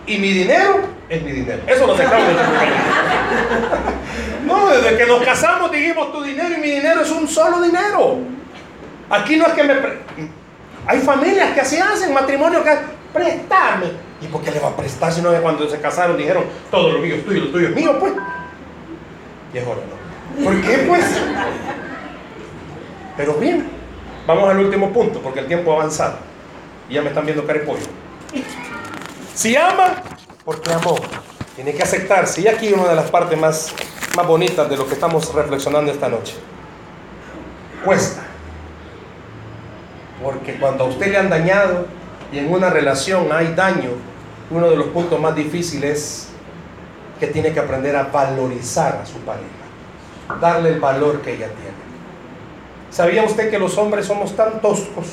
[0.07, 1.61] Y mi dinero es mi dinero.
[1.67, 2.05] Eso lo de
[4.45, 8.19] No, desde que nos casamos dijimos tu dinero y mi dinero es un solo dinero.
[9.09, 9.73] Aquí no es que me...
[10.87, 12.71] Hay familias que así hacen, matrimonio que...
[13.11, 16.43] Préstame ¿Y por qué le va a prestar si no es cuando se casaron dijeron
[16.69, 18.11] todo lo mío es tuyo, lo tuyo es mío, pues?
[19.53, 19.79] Y es hora,
[20.37, 20.43] ¿no?
[20.43, 21.05] ¿Por qué, pues?
[23.15, 23.69] Pero bien,
[24.27, 26.17] Vamos al último punto, porque el tiempo ha avanzado.
[26.89, 27.61] Y ya me están viendo cara.
[29.35, 30.01] Si ama,
[30.45, 30.95] porque amó.
[31.55, 32.41] Tiene que aceptarse.
[32.41, 33.73] Y aquí una de las partes más,
[34.15, 36.35] más bonitas de lo que estamos reflexionando esta noche.
[37.83, 38.23] Cuesta.
[40.23, 41.85] Porque cuando a usted le han dañado
[42.31, 43.91] y en una relación hay daño,
[44.49, 46.27] uno de los puntos más difíciles es
[47.19, 49.45] que tiene que aprender a valorizar a su pareja,
[50.39, 51.75] darle el valor que ella tiene.
[52.89, 55.07] ¿Sabía usted que los hombres somos tan toscos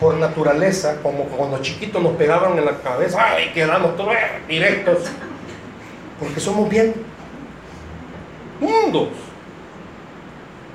[0.00, 4.14] por naturaleza como cuando chiquitos nos pegaban en la cabeza y quedamos todos
[4.48, 5.04] directos?
[6.18, 6.94] Porque somos bien
[8.58, 9.08] mundos.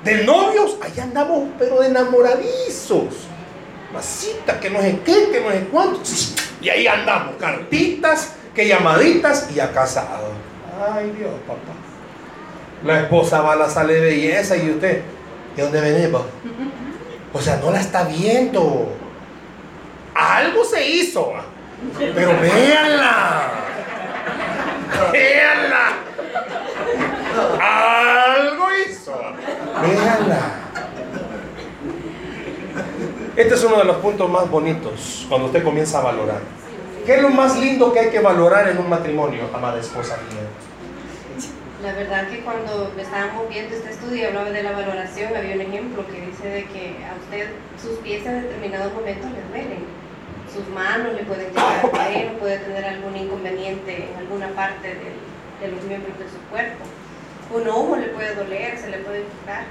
[0.04, 3.28] De novios, allá andamos, pero de enamoradizos.
[3.92, 6.02] Masita, que no sé qué, que no sé cuánto.
[6.62, 10.30] Y ahí andamos, cartitas, que llamaditas y a casado.
[10.80, 11.74] Ay Dios, papá.
[12.84, 15.02] La esposa va a la sala de belleza y usted,
[15.56, 16.24] ¿de dónde venimos?
[17.34, 18.94] O sea, no la está viendo.
[20.16, 21.34] Algo se hizo.
[21.97, 23.51] Pero véanla.
[25.11, 25.88] Véanla.
[27.61, 29.22] Algo hizo.
[29.82, 30.66] Véanla.
[33.36, 36.39] Este es uno de los puntos más bonitos cuando usted comienza a valorar.
[37.05, 40.47] ¿Qué es lo más lindo que hay que valorar en un matrimonio, amada esposa mía?
[41.84, 46.07] La verdad que cuando estábamos viendo este estudio hablaba de la valoración, había un ejemplo
[46.07, 47.49] que dice de que a usted
[47.80, 49.84] sus pies en determinados momentos le duelen,
[50.56, 55.68] sus manos le pueden llegar a caer, puede tener algún inconveniente en alguna parte de,
[55.68, 56.86] los miembros de su cuerpo.
[57.51, 59.64] Un ojo le puede doler, se le puede quitar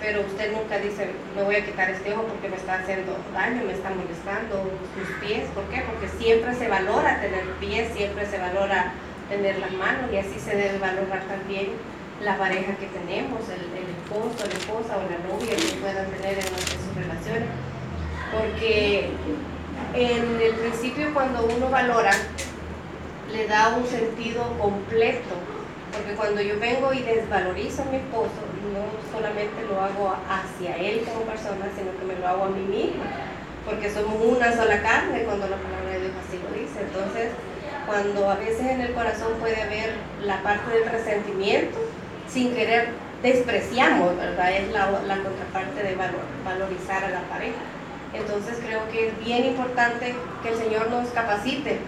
[0.00, 3.64] pero usted nunca dice, me voy a quitar este ojo porque me está haciendo daño,
[3.64, 5.82] me está molestando, sus pies, ¿por qué?
[5.82, 8.92] Porque siempre se valora tener pies, siempre se valora
[9.28, 11.70] tener las manos y así se debe valorar también
[12.22, 16.46] la pareja que tenemos, el, esposo, la esposa o la novia que puedan tener en,
[16.46, 17.48] sus relaciones.
[18.32, 19.10] Porque
[19.94, 22.12] en el principio cuando uno valora,
[23.32, 25.34] le da un sentido completo
[25.92, 28.38] porque cuando yo vengo y desvalorizo a mi esposo,
[28.72, 32.60] no solamente lo hago hacia él como persona, sino que me lo hago a mí
[32.60, 33.04] misma.
[33.64, 36.80] Porque somos una sola carne cuando la palabra de Dios así lo dice.
[36.80, 37.30] Entonces,
[37.86, 41.78] cuando a veces en el corazón puede haber la parte del resentimiento,
[42.28, 42.90] sin querer
[43.22, 44.52] despreciamos, ¿verdad?
[44.52, 47.58] Es la, la contraparte de valor, valorizar a la pareja.
[48.14, 51.78] Entonces creo que es bien importante que el Señor nos capacite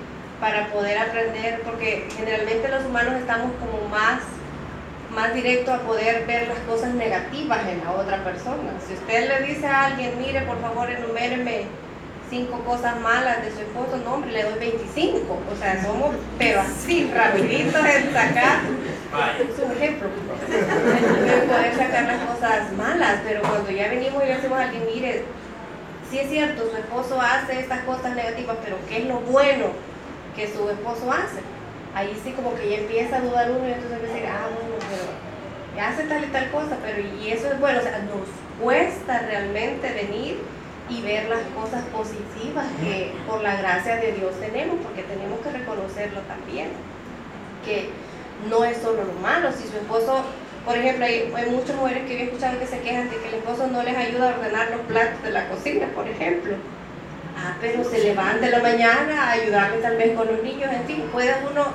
[0.41, 4.21] para poder aprender, porque generalmente los humanos estamos como más,
[5.15, 8.73] más directos a poder ver las cosas negativas en la otra persona.
[8.87, 11.67] Si usted le dice a alguien, mire, por favor, enuméreme
[12.31, 15.39] cinco cosas malas de su esposo, no, hombre, le doy 25.
[15.53, 18.61] O sea, somos, pero así, rapiditos en sacar.
[19.41, 20.09] Es un ejemplo.
[20.49, 24.87] De poder sacar las cosas malas, pero cuando ya venimos y le decimos a alguien,
[24.87, 25.25] mire,
[26.11, 29.67] sí es cierto, su esposo hace estas cosas negativas, pero ¿qué es lo bueno?
[30.35, 31.41] que su esposo hace.
[31.95, 35.85] Ahí sí como que ya empieza a dudar uno y entonces decir, ah, bueno, pero
[35.85, 38.29] hace tal y tal cosa, pero y eso es bueno, o sea, nos
[38.63, 40.39] cuesta realmente venir
[40.89, 45.51] y ver las cosas positivas que por la gracia de Dios tenemos, porque tenemos que
[45.51, 46.69] reconocerlo también,
[47.65, 47.89] que
[48.49, 50.25] no es solo lo malo, si su esposo,
[50.65, 53.67] por ejemplo, hay, muchas mujeres que he escuchado que se quejan de que el esposo
[53.67, 56.57] no les ayuda a ordenar los platos de la cocina, por ejemplo
[57.43, 60.85] Ah, pero se levanta en la mañana a ayudarle tal vez con los niños, en
[60.85, 61.69] fin, puede uno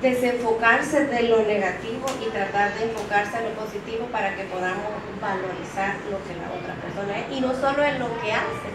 [0.00, 4.86] desenfocarse de lo negativo y tratar de enfocarse en lo positivo para que podamos
[5.20, 8.70] valorizar lo que la otra persona es y no solo en lo que hace,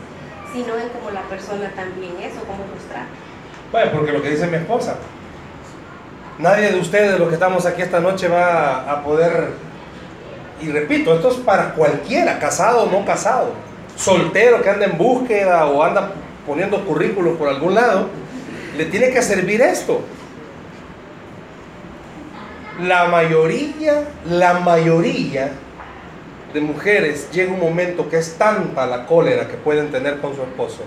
[0.51, 3.07] sino en cómo la persona también es o cómo nos trata.
[3.71, 4.97] Bueno, porque lo que dice mi esposa,
[6.39, 9.49] nadie de ustedes, los que estamos aquí esta noche, va a poder,
[10.61, 13.67] y repito, esto es para cualquiera, casado o no casado
[13.97, 16.11] soltero que anda en búsqueda o anda
[16.45, 18.07] poniendo currículos por algún lado,
[18.77, 20.01] le tiene que servir esto.
[22.81, 25.51] La mayoría, la mayoría
[26.53, 30.43] de mujeres llega un momento que es tanta la cólera que pueden tener con su
[30.43, 30.83] esposo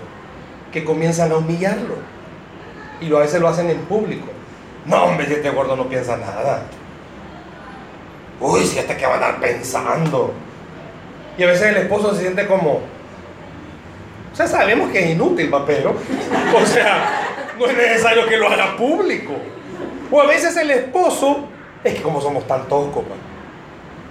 [0.71, 1.95] que comienzan a humillarlo.
[3.01, 4.27] Y a veces lo hacen en público.
[4.85, 6.63] No, hombre, este gordo no piensa nada.
[8.39, 10.33] Uy, si este que va a andar pensando.
[11.37, 12.81] Y a veces el esposo se siente como,
[14.31, 15.91] o sea, sabemos que es inútil, pero,
[16.55, 17.27] o sea,
[17.57, 19.33] no es necesario que lo haga público.
[20.11, 21.45] O a veces el esposo,
[21.83, 23.03] es que como somos tan toscos,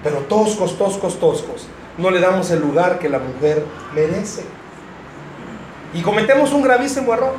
[0.02, 1.66] pero toscos, toscos, toscos,
[1.98, 3.64] no le damos el lugar que la mujer
[3.94, 4.44] merece.
[5.92, 7.34] Y cometemos un gravísimo error.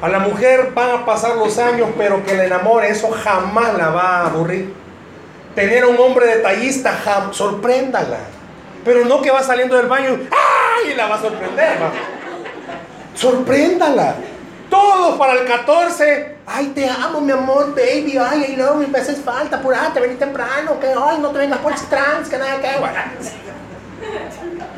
[0.00, 3.90] A la mujer van a pasar los años, pero que le enamore, eso jamás la
[3.90, 4.72] va a aburrir.
[5.56, 6.94] Tener a un hombre detallista,
[7.32, 8.18] sorpréndala
[8.84, 10.92] Pero no que va saliendo del baño ¡ay!
[10.92, 11.82] y la va a sorprender.
[11.82, 11.90] Va.
[13.14, 14.14] Sorpréndala.
[14.70, 16.36] Todos para el 14.
[16.46, 18.16] Ay, te amo, mi amor, baby.
[18.18, 19.56] Ay, I love me haces falta.
[19.56, 20.78] Apurate, vení temprano.
[20.78, 22.68] Que hoy no te vengas por trans, que nada que.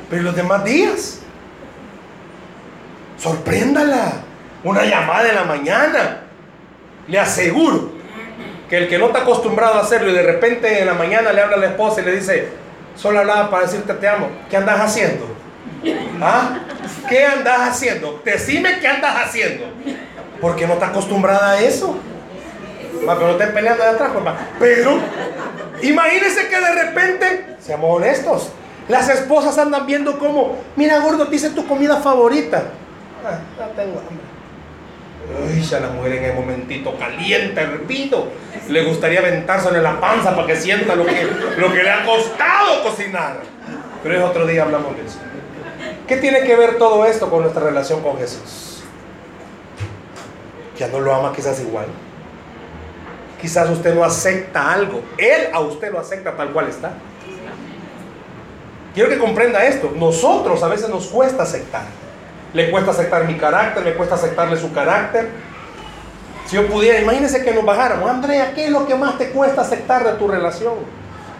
[0.08, 1.18] Pero los demás días.
[3.18, 4.29] Sorpréndala.
[4.64, 6.20] Una llamada en la mañana.
[7.08, 7.90] Le aseguro
[8.68, 11.40] que el que no está acostumbrado a hacerlo y de repente en la mañana le
[11.40, 12.50] habla a la esposa y le dice,
[12.94, 15.26] solo hablaba para decirte te amo, ¿qué andas haciendo?
[16.22, 16.58] ¿Ah?
[17.08, 18.22] ¿Qué andas haciendo?
[18.24, 19.64] Decime qué andas haciendo.
[20.40, 21.98] Porque no está acostumbrada a eso.
[23.00, 24.36] pero no estén peleando de atrás, papá.
[24.58, 25.00] Pero
[25.82, 28.52] imagínense que de repente, seamos honestos,
[28.88, 32.64] las esposas andan viendo como, mira gordo, dice tu comida favorita.
[33.24, 34.29] Ah, no tengo hambre.
[35.30, 38.28] Uy, ya la mujer en el momentito caliente, hervido.
[38.68, 42.04] Le gustaría aventárselo en la panza para que sienta lo que, lo que le ha
[42.04, 43.40] costado cocinar.
[44.02, 45.18] Pero es otro día hablamos de eso.
[46.06, 48.82] ¿Qué tiene que ver todo esto con nuestra relación con Jesús?
[50.76, 51.86] Ya no lo ama quizás igual.
[53.40, 55.02] Quizás usted no acepta algo.
[55.16, 56.94] Él a usted lo acepta tal cual está.
[58.94, 59.92] Quiero que comprenda esto.
[59.94, 61.84] Nosotros a veces nos cuesta aceptar.
[62.52, 65.28] Le cuesta aceptar mi carácter, le cuesta aceptarle su carácter.
[66.46, 68.10] Si yo pudiera, imagínense que nos bajáramos.
[68.10, 70.74] Andrea, ¿qué es lo que más te cuesta aceptar de tu relación?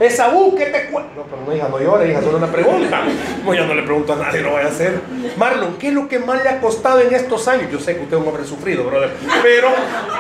[0.01, 1.11] Esaú, ¿qué te cuesta?
[1.15, 3.03] No, pero no, hija, no llores, hija, solo una pregunta.
[3.45, 5.01] No, yo no le pregunto a nadie, no vaya a hacer.
[5.37, 7.71] Marlon, ¿qué es lo que más le ha costado en estos años?
[7.71, 9.11] Yo sé que usted es un hombre sufrido, brother.
[9.43, 9.69] Pero,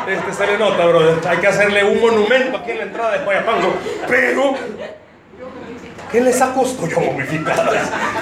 [0.09, 1.16] este, se le nota, brother.
[1.26, 3.74] Hay que hacerle un monumento aquí en la entrada de Guayapango.
[4.09, 4.55] Pero,
[6.13, 6.89] ¿Qué les ha costado?
[6.89, 6.99] Yo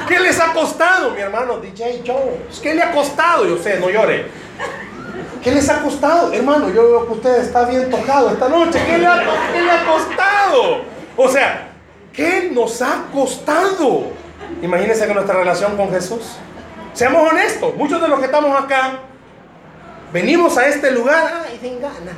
[0.08, 2.60] ¿Qué les ha costado, mi hermano DJ Jones?
[2.62, 3.46] ¿Qué le ha costado?
[3.46, 4.26] Yo sé, no llore.
[5.42, 6.32] ¿Qué les ha costado?
[6.32, 8.78] Hermano, yo veo que usted está bien tocado esta noche.
[8.84, 10.82] ¿Qué le ha, costado?
[11.16, 11.68] O sea,
[12.12, 14.08] ¿qué nos ha costado?
[14.60, 16.36] Imagínense que nuestra relación con Jesús.
[16.92, 18.98] Seamos honestos, muchos de los que estamos acá
[20.12, 22.12] venimos a este lugar, ay, sin gana.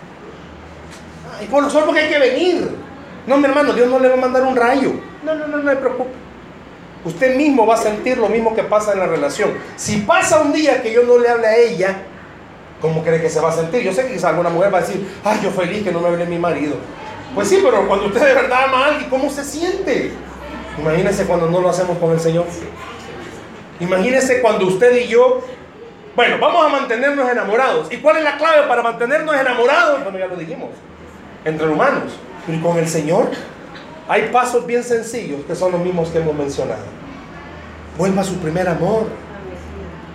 [1.38, 2.89] Ay, por nosotros porque hay que venir.
[3.26, 4.92] No, mi hermano, Dios no le va a mandar un rayo.
[5.22, 6.10] No, no, no, no me preocupe.
[7.04, 9.50] Usted mismo va a sentir lo mismo que pasa en la relación.
[9.76, 12.02] Si pasa un día que yo no le hable a ella,
[12.80, 13.82] ¿cómo cree que se va a sentir?
[13.82, 16.08] Yo sé que quizá alguna mujer va a decir, ay, yo feliz que no me
[16.08, 16.74] hable mi marido.
[17.34, 20.12] Pues sí, pero cuando usted de verdad ama a alguien, ¿cómo se siente?
[20.78, 22.46] Imagínese cuando no lo hacemos con el Señor.
[23.78, 25.42] Imagínese cuando usted y yo,
[26.14, 27.90] bueno, vamos a mantenernos enamorados.
[27.90, 30.02] ¿Y cuál es la clave para mantenernos enamorados?
[30.02, 30.70] Bueno, ya lo dijimos,
[31.44, 32.12] entre humanos.
[32.48, 33.30] Y con el Señor
[34.08, 36.82] hay pasos bien sencillos que son los mismos que hemos mencionado.
[37.96, 39.06] Vuelva a su primer amor.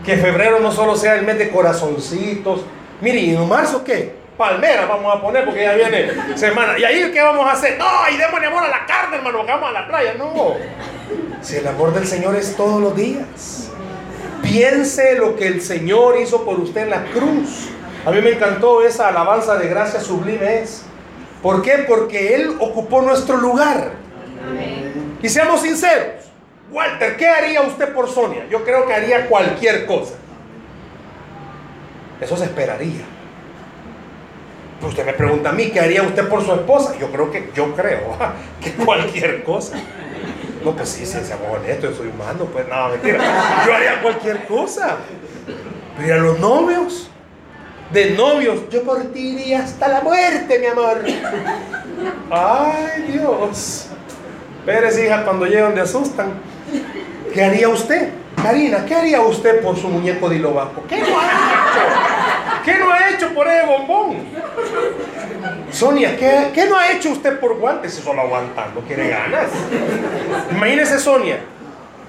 [0.04, 2.62] Que febrero no solo sea el mes de corazoncitos.
[3.02, 4.16] Mire, ¿y en marzo qué?
[4.38, 6.78] Palmera vamos a poner porque ya viene semana.
[6.78, 7.78] ¿Y ahí qué vamos a hacer?
[7.80, 10.14] No, y démosle amor a la carne, hermano, porque vamos a la playa.
[10.16, 10.56] No.
[11.42, 13.72] Si el amor del Señor es todos los días.
[14.44, 17.70] Piense lo que el Señor hizo por usted en la cruz.
[18.06, 20.84] A mí me encantó esa alabanza de gracia sublime es.
[21.46, 21.86] ¿Por qué?
[21.88, 23.92] Porque Él ocupó nuestro lugar.
[25.22, 26.26] Y seamos sinceros,
[26.72, 28.48] Walter, ¿qué haría usted por Sonia?
[28.50, 30.16] Yo creo que haría cualquier cosa.
[32.20, 33.04] Eso se esperaría.
[34.80, 36.98] Pues usted me pregunta a mí, ¿qué haría usted por su esposa?
[36.98, 38.18] Yo creo que, yo creo
[38.60, 39.78] que cualquier cosa.
[40.64, 43.20] No, pues sí, sí, seamos honestos, yo soy humano, pues nada, mentira.
[43.68, 44.98] Yo haría cualquier cosa.
[45.96, 47.12] Pero a los novios,
[47.92, 51.02] de novios, yo por ti iría hasta la muerte, mi amor.
[52.30, 53.88] Ay, Dios.
[54.66, 56.34] Pérez, hija, cuando llegan de asustan.
[57.34, 58.10] ¿Qué haría usted?
[58.42, 62.64] Karina, ¿qué haría usted por su muñeco de hilo ¿Qué no ha hecho?
[62.66, 64.18] ¿Qué no ha hecho por ese bombón?
[65.72, 67.94] Sonia, ¿qué, ¿qué, no ha hecho usted por guantes?
[67.94, 69.50] Solo aguantar, no quiere ganas.
[70.52, 71.40] Imagínese, Sonia,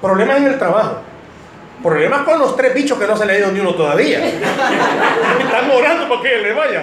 [0.00, 1.00] problemas en el trabajo
[1.82, 4.26] Problemas con los tres bichos que no se le ha ido ni uno todavía.
[5.40, 6.82] Están orando para que le vaya.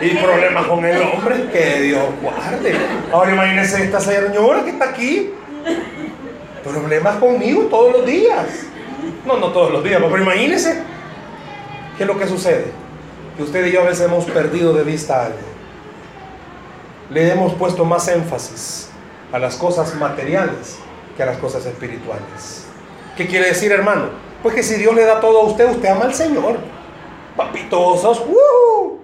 [0.00, 2.74] Y problemas con el hombre, que Dios guarde.
[3.12, 5.30] Ahora imagínense esta señora que está aquí.
[6.64, 8.46] Problemas conmigo todos los días.
[9.24, 10.82] No, no todos los días, pero imagínense.
[11.96, 12.66] ¿Qué es lo que sucede?
[13.36, 15.38] Que usted y yo a veces hemos perdido de vista algo.
[17.10, 18.90] Le hemos puesto más énfasis
[19.32, 20.78] a las cosas materiales
[21.16, 22.65] que a las cosas espirituales.
[23.16, 24.10] ¿Qué quiere decir, hermano?
[24.42, 26.58] Pues que si Dios le da todo a usted, usted ama al Señor.
[27.36, 28.98] Papitosos, ¡uh!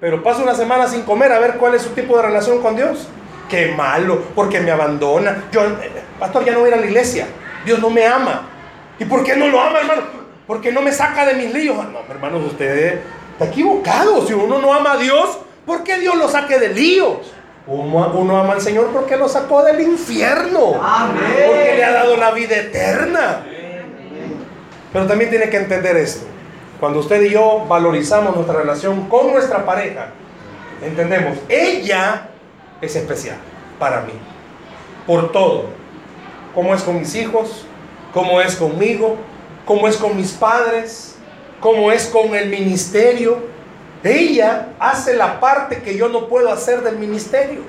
[0.00, 2.74] pero pasa una semana sin comer a ver cuál es su tipo de relación con
[2.74, 3.06] Dios.
[3.48, 5.44] Qué malo, porque me abandona.
[5.52, 5.62] Yo,
[6.18, 7.26] pastor, ya no voy a ir a la iglesia.
[7.64, 8.48] Dios no me ama.
[8.98, 10.02] ¿Y por qué no lo ama, hermano?
[10.46, 11.76] Porque no me saca de mis líos.
[11.76, 13.00] No, hermanos, usted
[13.32, 14.26] está equivocado.
[14.26, 17.32] Si uno no ama a Dios, ¿por qué Dios lo saque de líos?
[17.66, 20.72] Uno, uno ama al Señor porque lo sacó del infierno.
[21.46, 23.44] Porque le ha dado la vida eterna.
[24.92, 26.26] Pero también tiene que entender esto.
[26.80, 30.08] Cuando usted y yo valorizamos nuestra relación con nuestra pareja,
[30.82, 32.28] entendemos, ella
[32.80, 33.36] es especial
[33.78, 34.12] para mí.
[35.06, 35.66] Por todo.
[36.54, 37.64] Cómo es con mis hijos,
[38.12, 39.16] cómo es conmigo,
[39.64, 41.16] cómo es con mis padres,
[41.60, 43.38] cómo es con el ministerio.
[44.04, 47.60] Ella hace la parte que yo no puedo hacer del ministerio.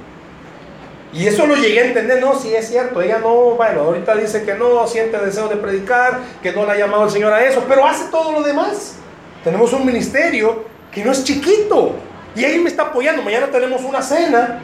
[1.13, 4.43] Y eso lo llegué a entender, no, sí es cierto, ella no, bueno, ahorita dice
[4.43, 7.63] que no, siente deseo de predicar, que no la ha llamado el Señor a eso,
[7.69, 8.95] pero hace todo lo demás.
[9.43, 11.95] Tenemos un ministerio que no es chiquito.
[12.36, 13.21] Y ahí me está apoyando.
[13.21, 14.61] Mañana tenemos una cena.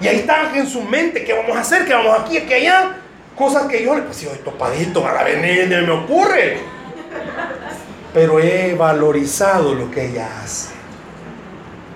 [0.00, 1.22] Y ahí está en su mente.
[1.22, 1.84] ¿Qué vamos a hacer?
[1.84, 2.40] ¿Qué vamos aquí?
[2.40, 2.96] ¿Qué allá?
[3.36, 6.58] Cosas que yo le pues, hoy topadito para venir, me ocurre.
[8.12, 10.81] Pero he valorizado lo que ella hace.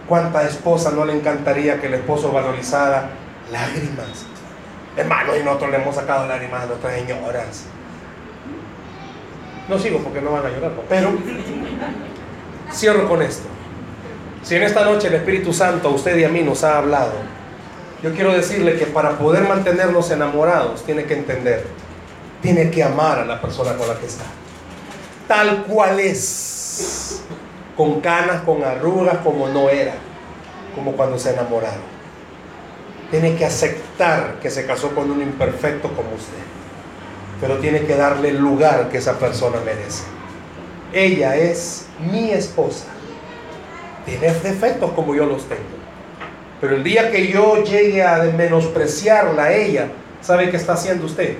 [0.09, 3.11] ¿Cuánta esposa no le encantaría que el esposo valorizara
[3.51, 4.27] lágrimas?
[4.97, 7.65] Hermanos, y nosotros le hemos sacado lágrimas a nuestras señoras.
[9.69, 11.13] No sigo porque no van a llorar, pero
[12.73, 13.49] Cierro con esto.
[14.43, 17.15] Si en esta noche el Espíritu Santo a usted y a mí nos ha hablado,
[18.03, 21.67] yo quiero decirle que para poder mantenernos enamorados tiene que entender,
[22.43, 24.25] tiene que amar a la persona con la que está.
[25.27, 27.23] Tal cual es.
[27.77, 29.95] Con canas, con arrugas, como no era.
[30.75, 31.97] Como cuando se enamoraron.
[33.11, 36.43] Tiene que aceptar que se casó con un imperfecto como usted.
[37.41, 40.05] Pero tiene que darle el lugar que esa persona merece.
[40.93, 42.87] Ella es mi esposa.
[44.05, 45.63] Tiene defectos como yo los tengo.
[46.61, 49.89] Pero el día que yo llegue a menospreciarla a ella,
[50.23, 51.37] ¿sabe qué está haciendo usted?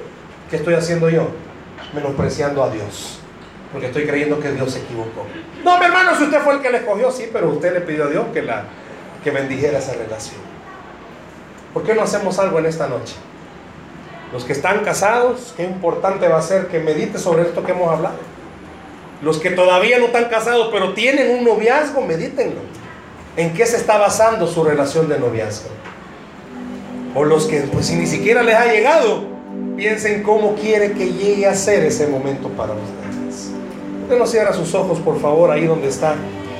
[0.51, 1.29] ¿Qué estoy haciendo yo?
[1.95, 3.21] Menospreciando a Dios.
[3.77, 5.27] Porque estoy creyendo que Dios se equivocó.
[5.63, 8.05] No, mi hermano, si usted fue el que le escogió, sí, pero usted le pidió
[8.05, 8.65] a Dios que, la,
[9.23, 10.41] que bendijera esa relación.
[11.75, 13.17] ¿Por qué no hacemos algo en esta noche?
[14.33, 17.93] Los que están casados, qué importante va a ser que medite sobre esto que hemos
[17.93, 18.17] hablado.
[19.21, 22.63] Los que todavía no están casados, pero tienen un noviazgo, medítenlo.
[23.37, 25.69] ¿En qué se está basando su relación de noviazgo?
[27.15, 29.27] O los que pues si ni siquiera les ha llegado,
[29.77, 32.96] piensen cómo quiere que llegue a ser ese momento para ustedes.
[34.09, 36.15] No cierra sus ojos, por favor, ahí donde está.